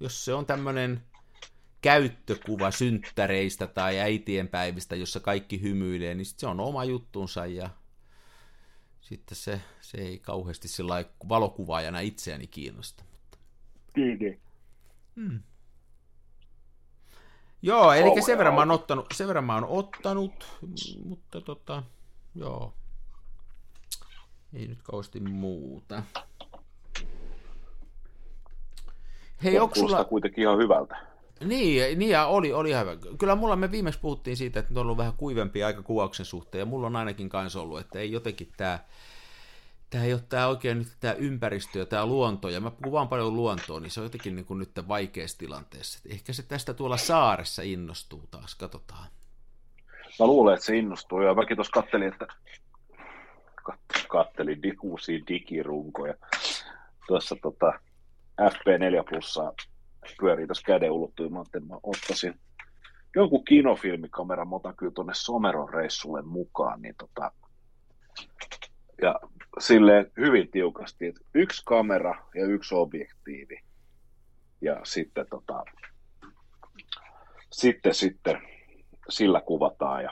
[0.00, 1.02] jos se on tämmöinen
[1.80, 7.70] käyttökuva synttäreistä tai äitienpäivistä, jossa kaikki hymyilee, niin se on oma juttunsa ja
[9.00, 13.04] sitten se, se ei kauheasti sillä valokuvaajana itseäni kiinnosta.
[13.12, 13.38] Mutta...
[13.96, 14.40] Niin.
[15.16, 15.42] Hmm.
[17.62, 20.58] Joo, eli sen verran, mä oon ottanut, sen verran mä oon ottanut,
[21.04, 21.82] mutta tota,
[22.34, 22.74] joo,
[24.54, 26.02] ei nyt kauheasti muuta.
[29.44, 30.04] Hei, onko sulla...
[30.04, 30.96] kuitenkin ihan hyvältä.
[31.44, 32.96] Niin, niin ja oli, oli hyvä.
[33.18, 36.66] Kyllä mulla me viimeksi puhuttiin siitä, että on ollut vähän kuivempi aika kuvauksen suhteen, ja
[36.66, 38.78] mulla on ainakin kanssa ollut, että ei jotenkin tämä
[39.90, 43.36] tämä ei ole tämä oikein nyt tämä ympäristö ja tämä luonto, ja mä kuvaan paljon
[43.36, 45.98] luontoa, niin se on jotenkin niin kuin nyt vaikeassa tilanteessa.
[46.08, 49.06] Ehkä se tästä tuolla saaressa innostuu taas, katsotaan.
[50.20, 52.26] Mä luulen, että se innostuu, ja mäkin tuossa kattelin, että
[54.08, 56.14] kattelin uusia digirunkoja.
[57.06, 57.72] Tuossa tota,
[58.40, 59.52] FP4 plussaa
[60.20, 61.38] pyörii tässä käden ulottuilla.
[61.38, 62.34] Mä, mä ottaisin
[63.16, 67.32] jonkun kinofilmikameran, mä otan kyllä tuonne Someron reissulle mukaan, niin tota,
[69.02, 69.20] ja
[69.58, 73.60] silleen hyvin tiukasti, että yksi kamera ja yksi objektiivi.
[74.60, 75.64] Ja sitten, tota,
[77.50, 78.42] sitten, sitten
[79.08, 80.10] sillä kuvataan ja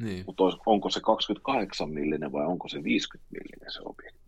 [0.00, 0.24] niin.
[0.26, 4.20] Mutta onko se 28 millinen vai onko se 50 millinen se objekti?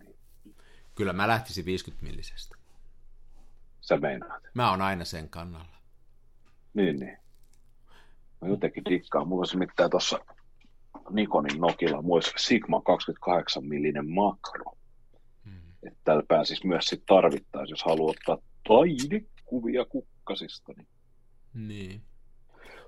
[0.95, 2.57] Kyllä mä lähtisin 50 millisestä.
[3.81, 4.43] Sä meinaat?
[4.55, 5.77] Mä oon aina sen kannalla.
[6.75, 7.19] Niin, niin.
[8.41, 9.29] Mä jotenkin dikkaan.
[9.29, 10.19] Mulla olisi mitään tuossa
[11.11, 14.77] Nikonin Nokilla muissa Sigma 28 millinen makro.
[15.45, 15.61] Hmm.
[15.87, 20.73] Että täällä pääsisi myös sit tarvittaessa, jos haluaa ottaa taidekuvia kukkasista.
[20.77, 20.89] Niin.
[21.69, 22.03] niin.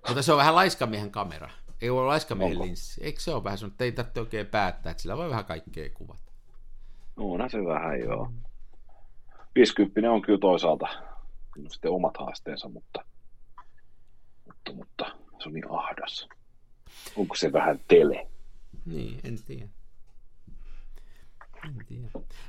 [0.09, 1.51] Mutta se on vähän laiskamiehen kamera.
[1.81, 3.05] Ei ole laiskamiehen linssi.
[3.05, 5.91] Eikö se ole vähän sellainen, että ei tarvitse oikein päättää, että sillä voi vähän kaikkea
[5.95, 6.33] kuvata.
[7.17, 8.33] No, onhan se vähän, joo.
[9.55, 10.87] 50 on kyllä toisaalta
[11.69, 13.05] sitten omat haasteensa, mutta,
[14.47, 15.05] mutta, mutta
[15.43, 16.29] se on niin ahdas.
[17.17, 18.27] Onko se vähän tele?
[18.87, 19.69] Niin, en tiedä.
[21.65, 22.09] En tiedä.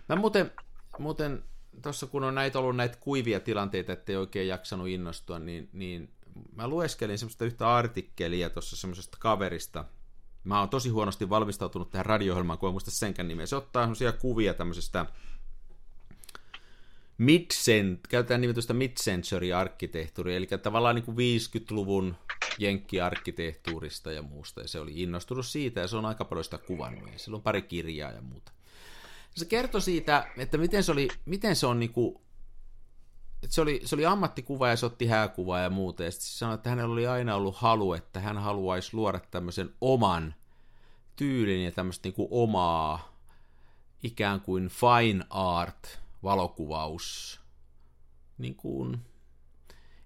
[0.09, 0.51] Mä muuten,
[0.99, 1.43] muuten
[1.81, 6.09] tuossa kun on näitä ollut näitä kuivia tilanteita, ettei oikein jaksanut innostua, niin, niin
[6.55, 9.85] mä lueskelin semmoista yhtä artikkelia tuossa semmoisesta kaverista.
[10.43, 13.45] Mä oon tosi huonosti valmistautunut tähän radio kun en muista senkään nimeä.
[13.45, 15.05] Se ottaa semmoisia kuvia tämmöisestä
[17.17, 17.45] mid
[18.09, 22.15] käytetään nimitystä mid-century-arkkitehtuuri, eli tavallaan niin kuin 50-luvun
[22.59, 27.11] jenkki-arkkitehtuurista ja muusta, ja se oli innostunut siitä, ja se on aika paljon sitä kuvannut,
[27.13, 28.51] ja sillä on pari kirjaa ja muuta.
[29.35, 32.17] Se kertoi siitä, että miten se, oli, miten se on niin kuin,
[33.49, 36.69] se oli, se oli ammattikuva ja se otti hääkuvaa ja muuta, ja sitten sanoi, että
[36.69, 40.35] hänellä oli aina ollut halu, että hän haluaisi luoda tämmöisen oman
[41.15, 43.15] tyylin ja tämmöistä niin kuin omaa
[44.03, 47.39] ikään kuin fine art valokuvaus,
[48.37, 49.01] niin kuin,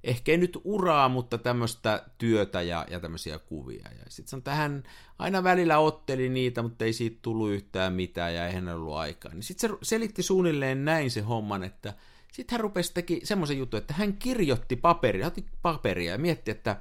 [0.04, 3.89] ehkä ei nyt uraa, mutta tämmöistä työtä ja, ja tämmöisiä kuvia.
[3.99, 4.84] Ja sitten on tähän
[5.19, 9.34] aina välillä otteli niitä, mutta ei siitä tullut yhtään mitään ja eihän ollut aikaa.
[9.34, 11.93] Niin sitten se selitti suunnilleen näin se homman, että
[12.31, 16.77] sitten hän rupesi teki semmoisen jutun, että hän kirjoitti paperia, otti paperia ja mietti, että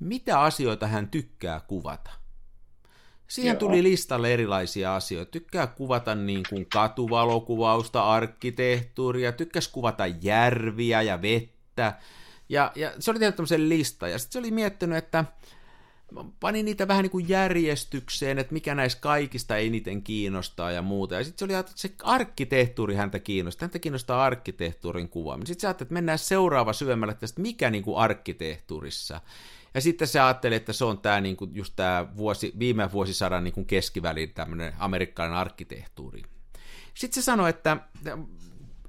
[0.00, 2.10] mitä asioita hän tykkää kuvata.
[3.28, 3.58] Siihen Joo.
[3.58, 5.30] tuli listalle erilaisia asioita.
[5.30, 11.98] Tykkää kuvata niin kuin katuvalokuvausta, arkkitehtuuria, tykkäs kuvata järviä ja vettä.
[12.48, 14.08] Ja, ja se oli tehnyt tämmöisen lista.
[14.08, 15.24] Ja sitten se oli miettinyt, että
[16.40, 21.14] pani niitä vähän niin kuin järjestykseen, että mikä näistä kaikista eniten kiinnostaa ja muuta.
[21.14, 23.66] Ja sitten se oli että se arkkitehtuuri häntä kiinnostaa.
[23.66, 25.46] Häntä kiinnostaa arkkitehtuurin kuvaaminen.
[25.46, 29.20] Sitten se ajatteli, että mennään seuraava syvemmälle tästä, mikä niin kuin arkkitehtuurissa.
[29.74, 33.44] Ja sitten se ajatteli, että se on tämä niin kuin just tämä vuosi, viime vuosisadan
[33.44, 36.22] niin kuin keskivälin tämmöinen amerikkalainen arkkitehtuuri.
[36.94, 37.76] Sitten se sanoi, että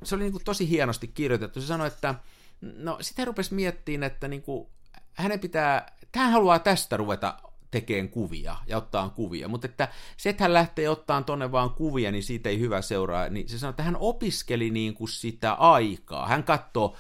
[0.04, 1.62] se oli niin kuin tosi hienosti kirjoitettu.
[1.62, 2.16] Se sanoi, että
[2.62, 4.68] no sitten hän rupesi miettimään, että niin kuin,
[5.14, 7.38] hänen pitää, hän haluaa tästä ruveta
[7.72, 12.12] tekemään kuvia ja ottaa kuvia, mutta että se, että hän lähtee ottaan tonne vaan kuvia,
[12.12, 16.28] niin siitä ei hyvä seuraa, niin se sanoi, että hän opiskeli niin kuin sitä aikaa.
[16.28, 16.96] Hän katsoo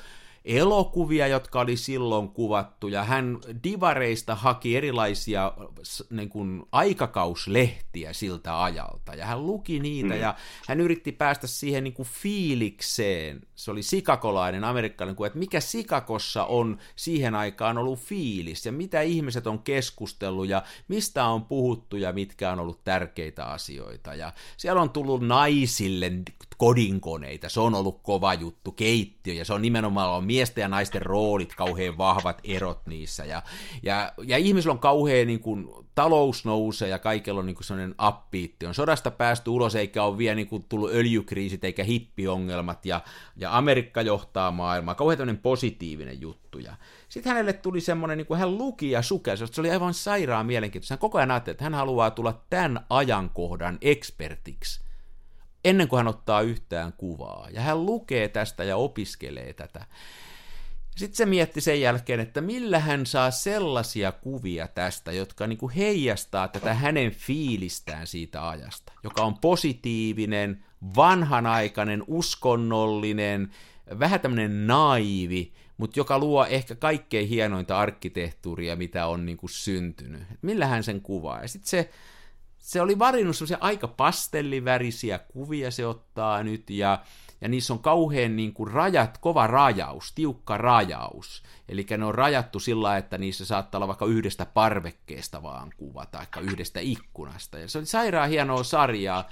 [0.45, 5.53] elokuvia, jotka oli silloin kuvattu, ja hän divareista haki erilaisia
[6.10, 10.21] niin kuin, aikakauslehtiä siltä ajalta, ja hän luki niitä, mm.
[10.21, 10.36] ja
[10.67, 16.77] hän yritti päästä siihen niin kuin, fiilikseen, se oli sikakolainen amerikkalainen että mikä Sikakossa on
[16.95, 22.51] siihen aikaan ollut fiilis, ja mitä ihmiset on keskustellut, ja mistä on puhuttu, ja mitkä
[22.51, 26.12] on ollut tärkeitä asioita, ja siellä on tullut naisille
[26.57, 31.01] kodinkoneita, se on ollut kova juttu, keittiö, ja se on nimenomaan on miesten ja naisten
[31.01, 33.41] roolit, kauhean vahvat erot niissä, ja,
[33.83, 37.95] ja, ja ihmisillä on kauhean niin kuin, talous nousee, ja kaikilla on niin kuin sellainen
[37.97, 43.01] appiitti, on sodasta päästy ulos, eikä ole vielä niin kuin, tullut öljykriisit, eikä hippiongelmat, ja,
[43.35, 46.75] ja Amerikka johtaa maailmaa, kauhean tämmöinen positiivinen juttu, ja
[47.09, 50.93] sitten hänelle tuli semmoinen, niin kuin hän luki ja sukelsi, se oli aivan sairaan mielenkiintoista.
[50.93, 54.83] Hän koko ajan ajatteli, että hän haluaa tulla tämän ajankohdan ekspertiksi
[55.63, 57.47] ennen kuin hän ottaa yhtään kuvaa.
[57.52, 59.86] Ja hän lukee tästä ja opiskelee tätä.
[60.95, 65.73] Sitten se mietti sen jälkeen, että millä hän saa sellaisia kuvia tästä, jotka niin kuin
[65.73, 73.52] heijastaa tätä hänen fiilistään siitä ajasta, joka on positiivinen, vanhanaikainen, uskonnollinen,
[73.99, 80.23] vähän tämmöinen naivi, mutta joka luo ehkä kaikkein hienointa arkkitehtuuria, mitä on niin kuin syntynyt.
[80.41, 81.42] millä hän sen kuvaa?
[81.42, 81.90] Ja sitten se
[82.63, 86.99] se oli valinnut semmoisia aika pastellivärisiä kuvia se ottaa nyt, ja,
[87.41, 91.43] ja niissä on kauhean niin kuin rajat, kova rajaus, tiukka rajaus.
[91.69, 96.25] Eli ne on rajattu sillä että niissä saattaa olla vaikka yhdestä parvekkeesta vaan kuva, tai
[96.41, 97.59] yhdestä ikkunasta.
[97.59, 99.29] Ja se oli sairaan hienoa sarjaa.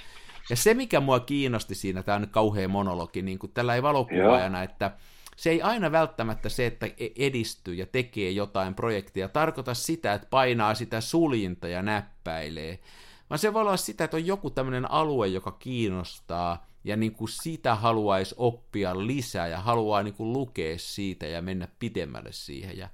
[0.49, 3.83] Ja se, mikä mua kiinnosti siinä, tämä on nyt kauhean monologi, niin kuin tällä ei
[3.83, 4.91] valokuvaajana, että
[5.35, 10.27] se ei aina välttämättä se, että e- edistyy ja tekee jotain projektia, tarkoita sitä, että
[10.29, 12.79] painaa sitä suljinta ja näppäilee,
[13.31, 17.29] vaan se voi olla sitä, että on joku tämmöinen alue, joka kiinnostaa, ja niin kuin
[17.29, 22.77] sitä haluaisi oppia lisää, ja haluaa niin kuin lukea siitä ja mennä pidemmälle siihen.
[22.77, 22.89] Ja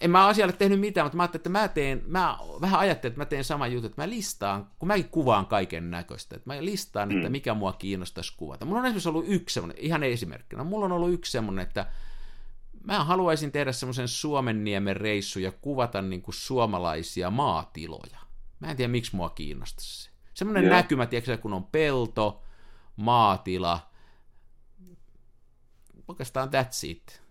[0.00, 3.20] en mä asialle tehnyt mitään, mutta mä ajattelin, että mä teen, mä vähän ajattelin, että
[3.20, 7.10] mä teen sama juttu, että mä listaan, kun mäkin kuvaan kaiken näköistä, että mä listaan,
[7.10, 7.32] että mm.
[7.32, 8.64] mikä mua kiinnostaisi kuvata.
[8.64, 11.86] Mulla on esimerkiksi ollut yksi semmoinen, ihan esimerkkinä, mulla on ollut yksi semmoinen, että
[12.84, 18.23] mä haluaisin tehdä semmoisen Suomenniemen reissu ja kuvata niin kuin suomalaisia maatiloja.
[18.64, 20.10] Mä en tiedä, miksi mua kiinnostaisi se.
[20.34, 22.42] Semmoinen näkymä, tiedätkö, kun on pelto,
[22.96, 23.90] maatila,
[26.08, 27.22] oikeastaan that's it.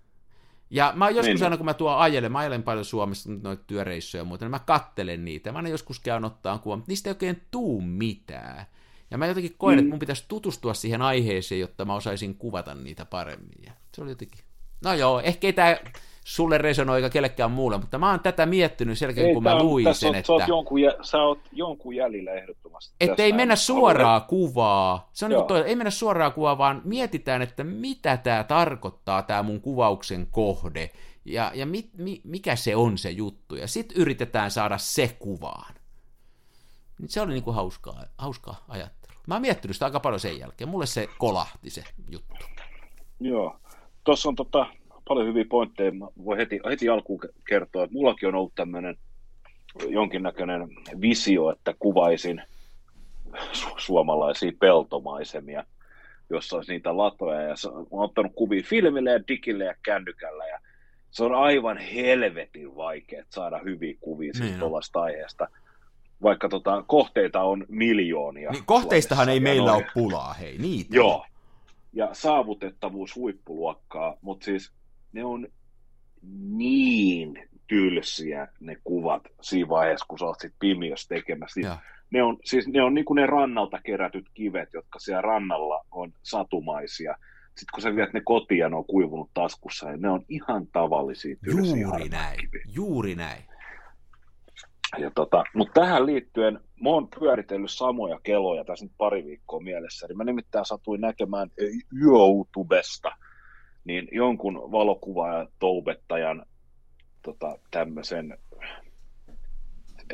[0.70, 1.44] Ja mä joskus Niin.
[1.44, 4.60] aina, kun mä tuon ajelen, mä ajelen paljon Suomessa noita työreissuja ja muuta, niin mä
[4.60, 5.52] kattelen niitä.
[5.52, 8.66] Mä aina joskus käyn ottaa kuvan, mutta niistä ei oikein tuu mitään.
[9.12, 9.80] Ja mä jotenkin koen, mm.
[9.80, 13.64] että mun pitäisi tutustua siihen aiheeseen, jotta mä osaisin kuvata niitä paremmin.
[13.66, 14.42] Ja se oli jotenkin...
[14.84, 15.92] No joo, ehkä ei tää
[16.26, 19.66] sulle resonoi eikä kellekään muulle, mutta mä oon tätä miettinyt sen jälkeen, kun mä on-
[19.66, 20.28] luin tässä sen, on, että...
[20.28, 22.96] sä, oot jonkun, jä- sä oot jonkun jäljillä ehdottomasti.
[23.00, 25.10] Että ei on- mennä suoraa kuvaa.
[25.14, 29.44] Se on niin toi, ei mennä suoraa kuvaa, vaan mietitään, että mitä tämä tarkoittaa, tämä
[29.44, 30.90] mun kuvauksen kohde,
[31.26, 35.74] ja, ja mi, mi, mikä se on se juttu, ja sitten yritetään saada se kuvaan.
[37.06, 39.22] Se oli niinku hauskaa, hauskaa ajattelua.
[39.28, 40.70] Mä oon miettinyt sitä aika paljon sen jälkeen.
[40.70, 42.36] Mulle se kolahti se juttu.
[43.20, 43.56] Joo.
[44.04, 44.66] Tuossa on tota,
[45.08, 45.92] paljon hyviä pointteja.
[45.92, 48.98] Mä voin heti, heti alkuun ke- kertoa, että mullakin on ollut tämmöinen
[49.88, 50.68] jonkinnäköinen
[51.02, 52.42] visio, että kuvaisin
[53.54, 55.64] su- suomalaisia peltomaisemia,
[56.30, 57.42] jossa olisi niitä latoja.
[57.42, 60.46] Ja se, mä oon ottanut kuvia filmille ja digille ja kännykällä.
[60.48, 60.60] Ja
[61.12, 64.60] se on aivan helvetin vaikea saada hyviä kuvia Niin on.
[64.60, 65.48] tuollaista aiheesta.
[66.24, 68.52] Vaikka tota, kohteita on miljoonia.
[68.52, 69.84] Niin kohteistahan ei meillä noin.
[69.84, 70.96] ole pulaa, hei, niitä.
[70.96, 71.26] Joo.
[71.94, 74.72] Ja saavutettavuus huippuluokkaa, mutta siis
[75.14, 75.48] ne on
[76.50, 81.54] niin tylsiä ne kuvat siinä vaiheessa, kun sä oot sit pimiössä tekemässä.
[81.54, 81.78] Siis Joo.
[82.12, 86.14] ne on, siis ne on niin kuin ne rannalta kerätyt kivet, jotka siellä rannalla on
[86.24, 87.16] satumaisia.
[87.48, 90.68] Sitten kun sä viet ne kotiin ja ne on kuivunut taskussa, niin ne on ihan
[90.68, 92.62] tavallisia tylsiä Juuri näin, kiviä.
[92.74, 93.44] juuri näin.
[94.98, 100.08] Ja tota, mutta tähän liittyen mä oon pyöritellyt samoja keloja tässä nyt pari viikkoa mielessä.
[100.16, 101.70] Mä nimittäin satuin näkemään eh,
[102.02, 103.12] YouTubesta
[103.84, 106.46] niin jonkun valokuvaajan toubettajan
[107.22, 108.38] tota, tämmöisen,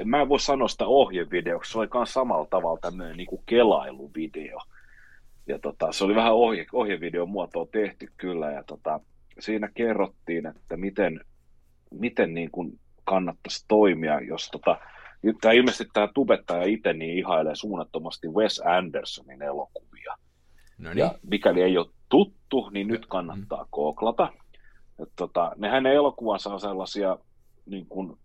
[0.05, 4.59] mä voi sanoa sitä ohjevideoksi, se oli myös samalla tavalla tämmöinen niin kuin kelailuvideo.
[5.47, 8.99] Ja tota, se oli vähän ohje, ohjevideon muotoa tehty kyllä, ja tota,
[9.39, 11.21] siinä kerrottiin, että miten,
[11.91, 14.79] miten niin kuin kannattaisi toimia, jos tota,
[15.41, 19.88] tämä ilmeisesti tämä tubettaja itse niin ihailee suunnattomasti Wes Andersonin elokuvia.
[20.79, 24.33] No niin, Ja mikäli ei ole tuttu, niin nyt kannattaa googlata.
[25.03, 27.17] Et tota, ne hänen elokuvansa on sellaisia
[27.65, 28.17] niin kuin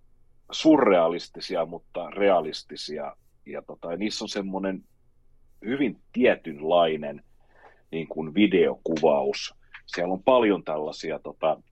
[0.51, 3.17] surrealistisia, mutta realistisia.
[3.47, 4.85] Ja tota, niissä on semmoinen
[5.65, 7.25] hyvin tietynlainen
[7.91, 9.55] niin kuin videokuvaus.
[9.87, 11.63] Siellä on paljon tällaisia, tota,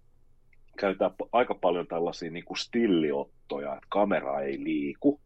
[0.78, 5.20] käytetään aika paljon tällaisia niin kuin stilliottoja, että kamera ei liiku.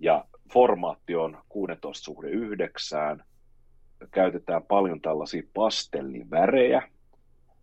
[0.00, 3.24] Ja formaatti on 16 suhde 9,
[4.10, 6.82] käytetään paljon tällaisia pastellivärejä.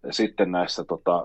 [0.03, 1.23] Ja sitten näissä tota,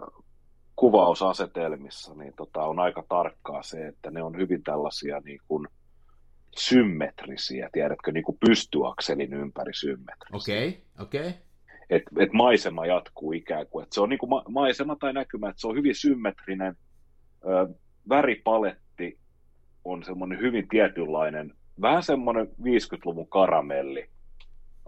[0.77, 5.69] kuvausasetelmissa niin tota, on aika tarkkaa se, että ne on hyvin tällaisia niin kuin
[6.57, 10.37] symmetrisiä, tiedätkö, niin kuin pystyakselin ympäri symmetrisiä.
[10.37, 11.35] okei, okei.
[11.91, 15.49] Et, et maisema jatkuu ikään kuin, että se on niin kuin ma- maisema tai näkymä,
[15.49, 16.77] että se on hyvin symmetrinen,
[17.45, 17.75] ö,
[18.09, 19.19] väripaletti
[19.85, 24.09] on semmoinen hyvin tietynlainen, vähän semmoinen 50-luvun karamelli,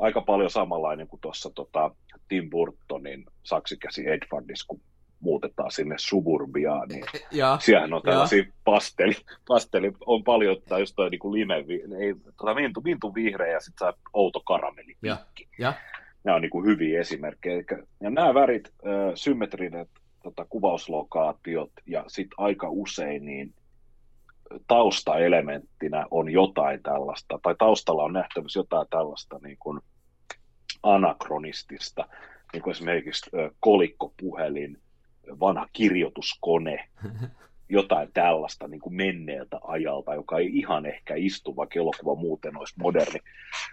[0.02, 1.90] aika paljon samanlainen kuin tuossa tota,
[2.28, 4.80] Tim Burtonin saksikäsi Edwardissa, kun
[5.20, 9.14] muutetaan sinne suburbiaan, niin Ja, siellähän on tällaisia pasteli,
[9.48, 11.54] pasteli on paljon, tai just toi niinku lime,
[11.98, 15.16] ei, tota mintu, mintu vihreä ja sitten saa outo karamelli ja,
[15.58, 15.74] ja,
[16.24, 17.62] Nämä on niinku hyviä esimerkkejä.
[18.00, 18.72] Ja nämä värit,
[19.14, 19.88] symmetriset
[20.22, 23.54] tota, kuvauslokaatiot ja sitten aika usein niin
[24.66, 29.80] taustaelementtinä on jotain tällaista, tai taustalla on nähtävissä jotain tällaista niin kuin
[30.82, 32.08] anakronistista,
[32.52, 33.30] niin kuin esimerkiksi
[33.60, 34.78] kolikkopuhelin,
[35.40, 36.88] vanha kirjoituskone,
[37.68, 42.74] jotain tällaista niin kuin menneeltä ajalta, joka ei ihan ehkä istu, vaikka elokuva muuten olisi
[42.78, 43.20] moderni.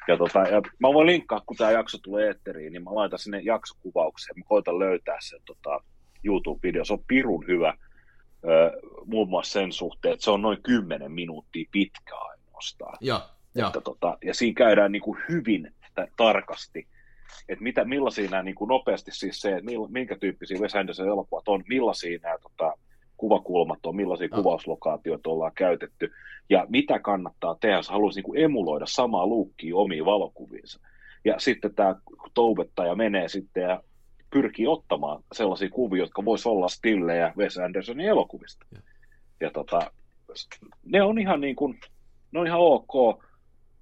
[0.08, 3.40] Ja, tota, ja mä voin linkkaa, kun tämä jakso tulee eetteriin, niin mä laitan sinne
[3.40, 5.84] jaksokuvaukseen, mä koitan löytää sen tota,
[6.24, 7.74] YouTube-video, se on pirun hyvä,
[9.06, 12.98] muun muassa sen suhteen, että se on noin 10 minuuttia pitkä ainoastaan.
[13.02, 13.68] ja, ja.
[13.68, 15.74] Että, tota, ja siinä käydään niin kuin hyvin
[16.18, 16.88] tarkasti,
[17.50, 21.48] että mitä, millaisia nämä niin kuin nopeasti siis se, että minkä tyyppisiä Wes Anderson elokuvat
[21.48, 22.74] on, millaisia nämä tota,
[23.18, 24.38] kuvakulmat on, millaisia Ah.
[24.38, 26.12] kuvauslokaatioita ollaan käytetty,
[26.50, 30.80] ja mitä kannattaa tehdä, jos haluaisi niin kuin emuloida samaa luukkia omiin valokuviinsa.
[31.26, 31.96] Ja sitten tämä
[32.34, 33.84] toubettaja menee sitten ja
[34.32, 38.66] pyrkii ottamaan sellaisia kuvia, jotka voisi olla stillejä Wes Andersonin elokuvista.
[38.72, 38.82] Ja.
[39.40, 39.92] Ja tota,
[40.86, 41.80] ne on ihan niin kuin,
[42.32, 43.24] ne on ihan ok.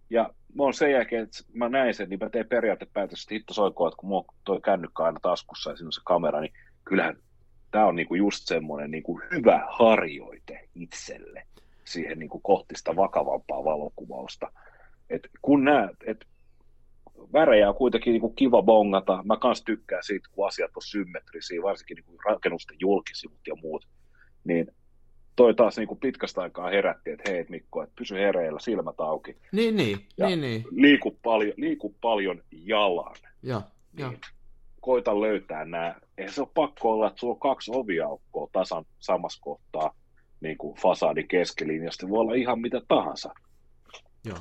[0.10, 3.54] Ja mä oon sen jälkeen, että mä näin sen, niin mä tein periaatepäätös, että hitto
[3.54, 6.54] soikoon, että kun mulla toi kännykkä aina taskussa ja siinä on se kamera, niin
[6.86, 7.18] kyllähän
[7.72, 11.44] tämä on niinku just semmoinen niinku hyvä harjoite itselle
[11.84, 14.52] siihen niinku kohti sitä vakavampaa valokuvausta.
[15.10, 16.26] Et kun näet, että
[17.34, 21.96] värejä on kuitenkin niinku kiva bongata, mä kans tykkään siitä, kun asiat on symmetrisiä, varsinkin
[21.96, 23.88] niinku rakennusten julkisivut ja muut,
[24.44, 24.68] niin
[25.38, 29.38] toi taas niin kuin pitkästä aikaa herätti, että hei Mikko, että pysy hereillä, silmät auki.
[29.52, 30.64] Niin, niin, ja niin, niin.
[30.72, 33.16] Liiku paljon, liiku paljon jalan.
[33.44, 33.62] Joo,
[33.98, 34.10] joo.
[34.10, 34.22] Niin
[34.82, 35.96] koita löytää nämä.
[36.18, 39.96] Eihän se ole pakko olla, että sulla on kaksi oviaukkoa tasan samassa kohtaa
[40.42, 42.10] niin kuin fasadin keskilinjasta.
[42.10, 43.34] Voi olla ihan mitä tahansa.
[44.26, 44.38] Joo.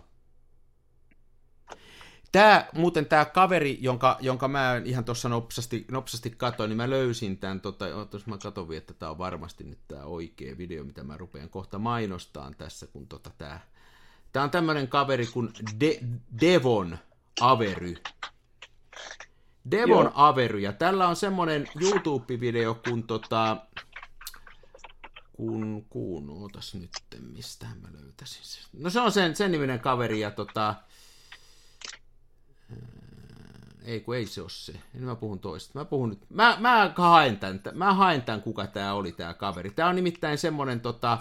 [2.37, 7.39] Tämä, muuten tämä kaveri, jonka, jonka mä ihan tuossa nopsasti, nopsasti katsoin, niin mä löysin
[7.39, 8.37] tämän, tota, jos mä
[8.69, 12.87] vielä, että tämä on varmasti nyt tämä oikea video, mitä mä rupean kohta mainostaan tässä,
[12.87, 13.61] kun tota tämä,
[14.33, 16.01] tämä on tämmöinen kaveri kuin De,
[16.41, 16.99] Devon
[17.41, 17.95] Avery.
[19.71, 20.13] Devon Joo.
[20.15, 23.57] Avery, ja tällä on semmoinen YouTube-video, kun tota,
[25.33, 28.65] kun, kun, ootas nyt, mistä mä löytäisin sen.
[28.73, 30.75] No se on sen, sen niminen kaveri, ja tota,
[33.87, 34.73] ei kun ei se ole se.
[34.95, 35.79] Nyt mä puhun toista.
[35.79, 36.19] Mä puhun nyt.
[36.31, 37.61] Mä, mä haen tämän.
[37.75, 39.71] Mä haen tämän, kuka tää oli tää kaveri.
[39.71, 41.19] Tää on nimittäin semmonen tota...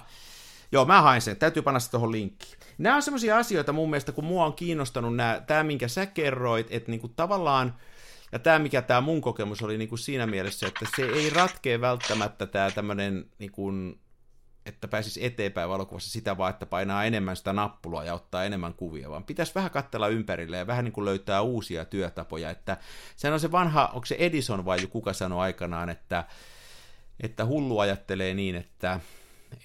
[0.72, 1.38] Joo, mä haen sen.
[1.38, 2.60] Täytyy panna se tuohon linkkiin.
[2.78, 6.68] Nämä on semmoisia asioita mun mielestä, kun mua on kiinnostanut nämä, tämä, minkä sä kerroit,
[6.70, 7.76] että niinku tavallaan,
[8.32, 12.46] ja tämä, mikä tämä mun kokemus oli niinku siinä mielessä, että se ei ratkee välttämättä
[12.46, 13.72] tämä tämmöinen niinku,
[14.66, 19.10] että pääsisi eteenpäin valokuvassa sitä vaan, että painaa enemmän sitä nappulaa ja ottaa enemmän kuvia,
[19.10, 22.78] vaan pitäisi vähän katsella ympärille ja vähän niin kuin löytää uusia työtapoja, että
[23.16, 26.24] sehän on se vanha, onko se Edison vai kuka sanoi aikanaan, että,
[27.20, 29.00] että hullu ajattelee niin, että,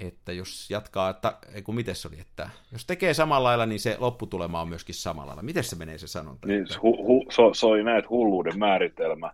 [0.01, 3.81] että jos jatkaa, ta, ei kun miten se oli, että jos tekee samalla lailla, niin
[3.81, 5.43] se lopputulema on myöskin samalla lailla.
[5.43, 6.49] Miten se menee se sanonta?
[6.49, 9.33] Niin, hu, hu, se, se oli näin, että hulluuden määritelmä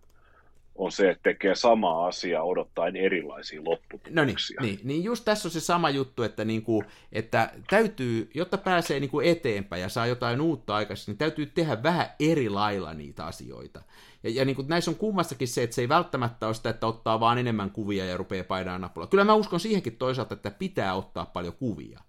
[0.78, 4.60] on se, että tekee samaa asiaa odottaen erilaisia No niin, lopputuloksia.
[4.60, 9.20] niin, niin just tässä on se sama juttu, että, niinku, että täytyy, jotta pääsee niinku
[9.20, 13.82] eteenpäin ja saa jotain uutta aikaisemmin, niin täytyy tehdä vähän eri lailla niitä asioita.
[14.22, 17.20] Ja, ja niinku, näissä on kummassakin se, että se ei välttämättä ole sitä, että ottaa
[17.20, 19.06] vaan enemmän kuvia ja rupeaa painamaan nappulaa.
[19.06, 22.00] Kyllä mä uskon siihenkin toisaalta, että pitää ottaa paljon kuvia.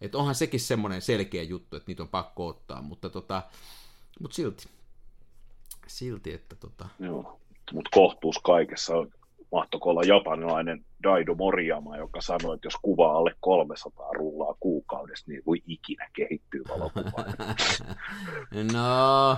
[0.00, 3.42] Että onhan sekin semmoinen selkeä juttu, että niitä on pakko ottaa, mutta, tota,
[4.20, 4.68] mutta silti.
[5.86, 6.88] Silti, että tota...
[6.98, 7.41] Joo.
[7.72, 8.92] Mutta kohtuus kaikessa
[9.52, 15.42] mahtoiko olla japanilainen Daido Moriyama, joka sanoi, että jos kuva alle 300 rullaa kuukaudessa, niin
[15.46, 17.34] voi ikinä kehittyä valokuvaan.
[18.72, 19.36] no,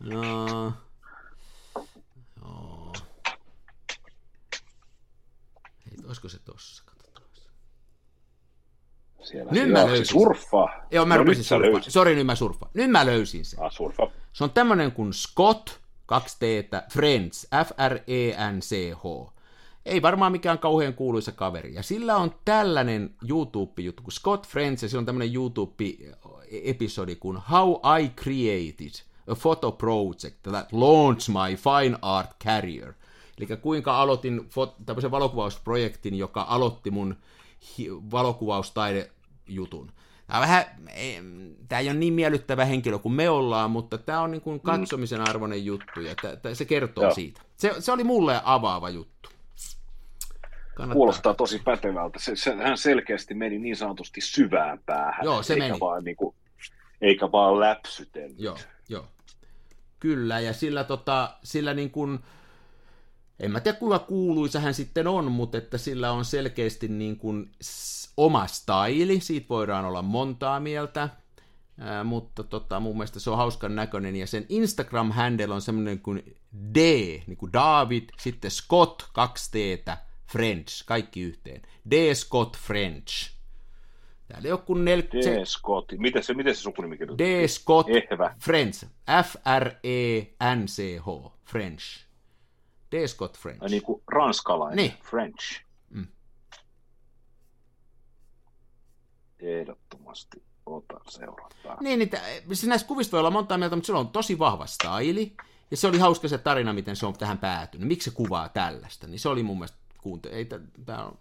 [0.00, 0.72] no,
[2.42, 2.92] joo.
[5.86, 6.84] Hei, olisiko se tossa?
[9.22, 10.06] Siellä Nyt mä löysin.
[10.06, 10.68] surffaa.
[10.90, 11.92] Joo, mä No, rupesin löysit.
[11.92, 12.70] Sori, nyt mä surffaan.
[12.74, 13.62] Nyt mä löysin sen.
[13.62, 14.10] Ah, surffa.
[14.32, 15.70] Se on tämmönen kuin Scott,
[16.06, 16.42] 2 t
[16.92, 19.30] Friends, F-R-E-N-C-H.
[19.86, 21.74] Ei varmaan mikään kauhean kuuluisa kaveri.
[21.74, 27.72] Ja sillä on tällainen YouTube-juttu kuin Scott Friends, ja sillä on tämmöinen YouTube-episodi kuin How
[28.00, 32.92] I Created a Photo Project that launched my fine art career.
[33.38, 37.16] Eli kuinka aloitin fot- tämmöisen valokuvausprojektin, joka aloitti mun
[37.78, 39.92] hi- valokuvaustaidejutun.
[40.26, 40.64] Tämä, on vähän,
[40.94, 41.20] ei-
[41.68, 45.28] tämä ei ole niin miellyttävä henkilö kuin me ollaan, mutta tämä on niin kuin katsomisen
[45.28, 47.14] arvoinen juttu ja tä- tä- se kertoo Joo.
[47.14, 47.40] siitä.
[47.56, 49.28] Se, se oli mulle avaava juttu.
[50.74, 50.94] Kannattaa.
[50.94, 52.18] Kuulostaa tosi pätevältä.
[52.18, 55.24] Se, se, hän selkeästi meni niin sanotusti syvään päähän.
[55.24, 55.80] Joo, se eikä meni.
[55.80, 56.34] Vaan, niin kuin,
[57.00, 58.38] eikä vaan läpsytellyt.
[58.38, 58.58] Joo,
[58.88, 59.06] joo.
[60.00, 62.18] Kyllä, ja sillä, tota, sillä niin kuin,
[63.40, 67.50] en mä tiedä kuinka kuuluisa hän sitten on, mutta että sillä on selkeästi niin kuin
[68.16, 71.08] oma staili, siitä voidaan olla montaa mieltä,
[71.80, 76.36] Ää, mutta tota, mun mielestä se on hauskan näköinen, ja sen Instagram-handle on semmoinen kuin
[76.74, 76.76] D,
[77.26, 79.54] niin kuin David, sitten Scott, kaksi t
[80.32, 81.62] French, kaikki yhteen.
[81.90, 82.14] D.
[82.14, 83.30] Scott French.
[84.28, 85.40] Täällä joku 40...
[85.40, 85.44] D.
[85.44, 85.92] Scott.
[85.98, 87.26] Miten se, miten se sukunimi kirjoittaa?
[87.26, 87.48] D.
[87.48, 88.36] Scott Ehvä.
[88.40, 88.86] French.
[89.22, 91.06] F-R-E-N-C-H.
[91.44, 92.04] French.
[92.94, 93.06] D.
[93.06, 93.70] Scott French.
[93.70, 94.76] Niin kuin ranskalainen.
[94.76, 94.92] Niin.
[95.02, 95.62] French.
[95.90, 96.06] Mm.
[99.38, 101.76] Ehdottomasti otan seurantaa.
[101.80, 104.66] Niin, niin tä- siis näistä kuvista voi olla monta mieltä, mutta sillä on tosi vahva
[104.66, 105.34] staili.
[105.70, 107.88] Ja se oli hauska se tarina, miten se on tähän päätynyt.
[107.88, 109.06] Miksi se kuvaa tällaista?
[109.06, 110.28] Niin se oli mun mielestä kuunte...
[110.28, 110.48] Ei
[110.86, 111.18] tämä on...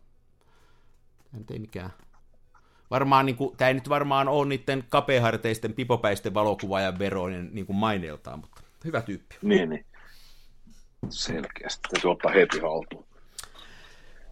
[1.32, 1.94] Nyt ei mikään...
[2.92, 7.76] Varmaan, niin kuin, tämä ei nyt varmaan ole niiden kapeaharteisten, pipopäisten valokuvaajan veroinen niin kuin
[7.76, 9.36] maineeltaan, mutta hyvä tyyppi.
[9.42, 9.86] Niin, niin.
[11.10, 11.82] Selkeästi.
[11.94, 13.06] Täytyy ottaa heti haltuun.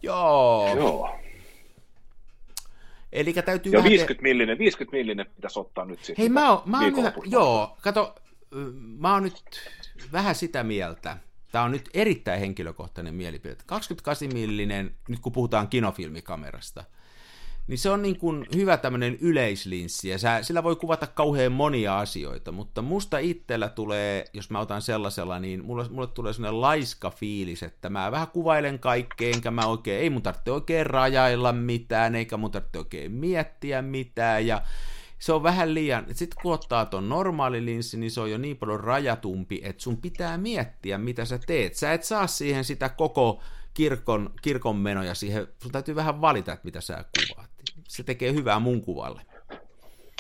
[0.02, 0.76] Joo.
[0.76, 1.20] Joo.
[3.14, 3.92] Eli täytyy Ja vähän...
[3.92, 6.16] te- 50 millinen, 50 millinen pitäisi ottaa nyt sitten.
[6.18, 8.16] Hei, mä oon, mä oon yhä, joo, kato,
[8.98, 9.44] mä oon nyt
[10.12, 11.18] vähän sitä mieltä,
[11.52, 13.54] tämä on nyt erittäin henkilökohtainen mielipide.
[13.54, 16.84] 28-millinen, nyt kun puhutaan kinofilmikamerasta,
[17.68, 22.00] niin se on niin kuin hyvä tämmöinen yleislinssi, ja sä, sillä voi kuvata kauhean monia
[22.00, 27.10] asioita, mutta musta itsellä tulee, jos mä otan sellaisella, niin mulle, mulle tulee sellainen laiska
[27.10, 32.16] fiilis, että mä vähän kuvailen kaikkea, enkä mä oikein, ei mun tarvitse oikein rajailla mitään,
[32.16, 34.62] eikä mun tarvitse oikein miettiä mitään, ja
[35.22, 38.58] se on vähän liian, sitten kun ottaa ton normaali linssi, niin se on jo niin
[38.58, 41.76] paljon rajatumpi, että sun pitää miettiä, mitä sä teet.
[41.76, 43.42] Sä et saa siihen sitä koko
[43.74, 47.51] kirkon, kirkon menoja siihen, sun täytyy vähän valita, että mitä sä kuvaat.
[47.92, 49.26] Se tekee hyvää mun kuvalle.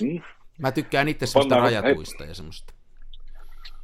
[0.02, 0.22] Mm.
[0.58, 2.74] Mä tykkään itse semmoista Pannaan- rajatuista ja semmoista.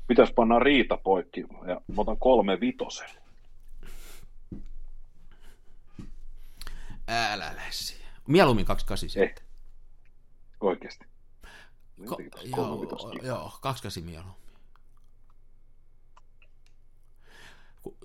[0.07, 3.09] Pitäisi panna riita poikki ja mä otan kolme vitosen.
[7.07, 8.03] Älä läsi.
[8.27, 9.27] Mieluummin 28 Ei.
[9.27, 9.45] sitten.
[10.59, 11.05] Oikeesti.
[12.01, 14.41] Ko- joo, joo, 28 mieluummin.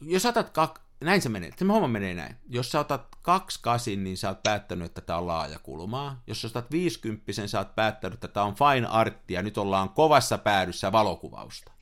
[0.01, 0.80] Jos otat kak...
[1.03, 1.50] Näin se menee.
[1.59, 2.36] Se homma menee näin.
[2.48, 6.22] Jos sä otat 28, niin sä oot päättänyt, että tämä on laajakulmaa.
[6.26, 9.42] Jos sä otat 50, sä oot päättänyt, että tämä on fine arttia.
[9.42, 11.72] Nyt ollaan kovassa päädyssä valokuvausta.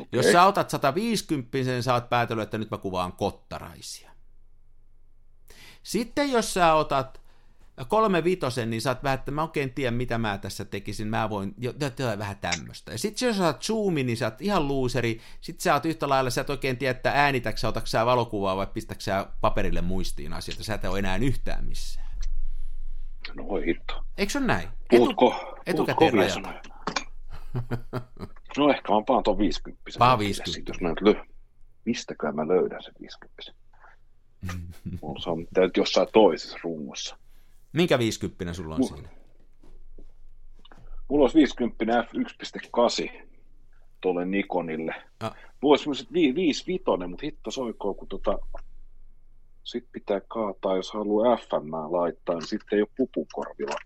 [0.00, 0.08] Okei.
[0.12, 4.10] Jos sä otat 150, sä oot päätellyt, että nyt mä kuvaan kottaraisia.
[5.82, 7.20] Sitten jos sä otat
[7.84, 11.30] kolme vitosen, niin sä oot vähän, että mä oikein tiedä, mitä mä tässä tekisin, mä
[11.30, 12.92] voin, jo, jotain vähän tämmöistä.
[12.92, 16.08] Ja sitten jos sä oot zoomi, niin sä oot ihan luuseri, sit sä oot yhtä
[16.08, 20.64] lailla, sä et oikein tiedä, että äänitäksä, sä, valokuvaa vai pistäksä sä paperille muistiin asioita,
[20.64, 22.06] sä et ole enää yhtään missään.
[23.34, 24.04] No voi hitto.
[24.18, 24.68] Eikö se ole näin?
[24.90, 26.62] Puhutko, puhut etukäteen sanoja.
[28.56, 29.90] No ehkä mä paan tuon 50.
[29.98, 30.54] Paa 50.
[30.54, 31.24] Sitten, jos mä nyt lö...
[31.84, 33.52] Mistäkään mä löydän sen 50.
[35.02, 35.46] Mulla se on
[35.76, 37.18] jossain toisessa rungossa.
[37.72, 39.08] Minkä 50 sulla on Mu- siinä?
[41.08, 43.26] Mulla olisi 50 f1.8
[44.00, 44.94] tuolle Nikonille.
[45.20, 45.34] Ah.
[45.60, 48.38] Mulla olisi semmoiset 5 vitonen, mutta hitto soikoo, kun tota,
[49.64, 53.76] sit pitää kaataa, jos haluaa FM laittaa, niin sitten ei ole pupukorvilla.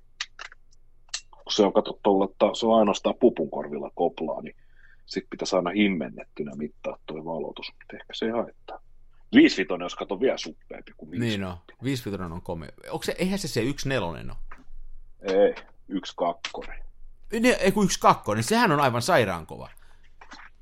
[1.31, 4.57] Kun se on katsottu että se on ainoastaan pupunkorvilla koplaa, niin
[5.07, 8.81] sitten pitäisi aina himmennettynä mittaa tuo valotus, mutta ehkä se ei haittaa.
[9.35, 11.27] 5 vitonen, jos kato vielä suppeampi kuin 5.
[11.27, 12.71] Niin no, 50 on komea.
[12.91, 14.39] Onko se, eihän se se yksi nelonen ole?
[15.21, 15.55] Ei,
[15.89, 16.83] yksi kakkonen.
[17.41, 19.71] Ne, ei kun yksi kakkonen, sehän on aivan sairaan kova.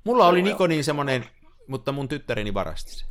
[0.05, 1.25] Mulla oli Nikonin semmonen,
[1.67, 3.07] mutta mun tyttäreni varasti se.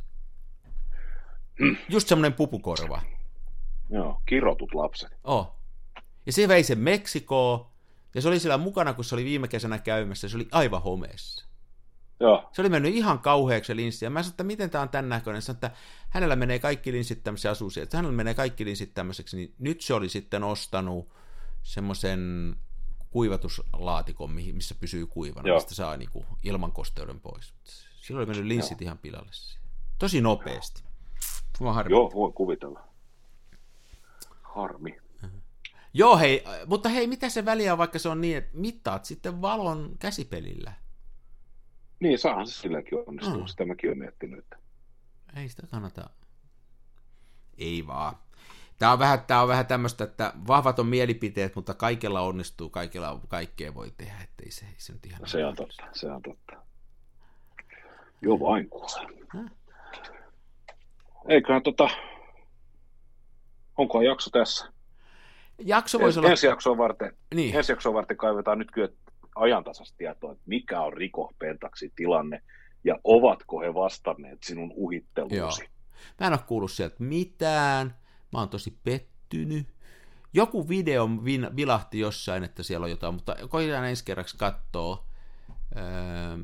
[1.88, 3.02] Just semmonen pupukorva.
[3.90, 5.12] Joo, kirotut lapset.
[5.24, 5.54] Oh.
[6.26, 7.66] Ja se vei sen Meksikoon,
[8.14, 11.47] ja se oli siellä mukana, kun se oli viime kesänä käymässä, se oli aivan homeessa.
[12.20, 15.08] Joo, Se oli mennyt ihan kauheaksi linssi, ja mä sanoin, että miten tämä on tämän
[15.08, 15.70] näköinen, sanoin, että
[16.08, 19.80] hänellä menee kaikki linssit tämmöisiä asuu siellä, että hänellä menee kaikki linssit tämmöiseksi, niin nyt
[19.80, 21.08] se oli sitten ostanut
[21.62, 22.56] semmoisen
[23.10, 25.56] kuivatuslaatikon, missä pysyy kuivana, Joo.
[25.56, 27.54] mistä saa niinku ilman kosteuden pois.
[28.00, 29.30] Silloin oli mennyt linssit ihan pilalle.
[29.98, 30.82] Tosi nopeasti.
[31.60, 31.92] Harmi.
[31.92, 32.80] joo, voin kuvitella.
[34.42, 34.96] Harmi.
[35.94, 39.42] Joo, hei, mutta hei, mitä se väliä on, vaikka se on niin, että mittaat sitten
[39.42, 40.72] valon käsipelillä?
[42.00, 43.34] Niin, saahan se silläkin onnistua.
[43.34, 43.40] Mm.
[43.40, 43.46] Mm.
[43.46, 44.38] Sitä mäkin olen miettinyt.
[44.38, 44.56] Että...
[45.36, 46.10] Ei sitä kannata.
[47.58, 48.16] Ei vaan.
[48.78, 53.20] Tämä on vähän, tämä on vähän tämmöistä, että vahvat on mielipiteet, mutta kaikella onnistuu, kaikella
[53.28, 55.20] kaikkea voi tehdä, ettei se, ei se nyt ihan...
[55.26, 56.52] Se on totta, se on totta.
[58.22, 59.08] Joo, vain kuule.
[59.28, 59.50] Häh?
[61.28, 61.88] Eiköhän tota...
[63.76, 64.72] Onko jakso tässä?
[65.58, 66.30] Jakso voisi En, olla...
[66.30, 68.88] ensi, jaksoa varten, Niin, ensi jaksoa varten kaivetaan nyt kyllä
[69.38, 72.42] ajantasasta tietoa, että mikä on Riko Pentaxin tilanne
[72.84, 75.36] ja ovatko he vastanneet sinun uhitteluusi.
[75.36, 75.50] Joo.
[76.20, 77.94] mä en ole kuullut sieltä mitään,
[78.32, 79.66] mä oon tosi pettynyt.
[80.32, 81.08] Joku video
[81.56, 85.04] vilahti jossain, että siellä on jotain, mutta koitetaan ensi kerraksi katsoa.
[85.76, 86.38] Öö,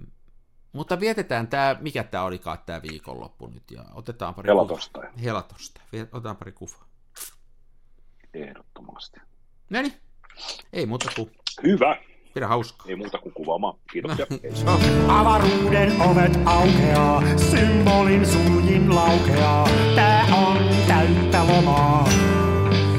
[0.73, 5.13] mutta vietetään tämä, mikä tämä olikaan tämä viikonloppu nyt, ja otetaan pari Helatosta kuvaa.
[5.23, 5.81] Helatosta.
[6.13, 6.89] Otetaan pari kuvaa.
[8.35, 9.21] ehdottomasti.
[9.71, 9.95] No niin,
[10.73, 11.31] ei muuta kuin
[11.63, 11.97] Hyvä.
[12.35, 12.87] Pidä hauskaa.
[12.89, 13.75] Ei muuta kuin kuvaamaan.
[13.93, 14.27] Kiitoksia.
[14.31, 14.53] Hei.
[15.09, 19.69] Avaruuden ovet aukeaa, symbolin suljin laukeaa.
[19.95, 20.59] Tää on
[20.89, 22.09] täyttä lomaa.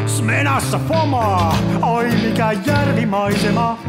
[0.08, 3.80] Smenassa fomaa, oi mikä järvimaisema.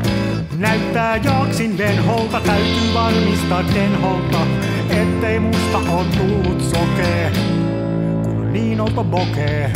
[0.59, 4.47] Näyttää jaksin venholta, täytyy varmistaa denholta,
[4.91, 7.33] ettei musta on tullut sokee,
[8.23, 9.73] kun on niin olto bokee.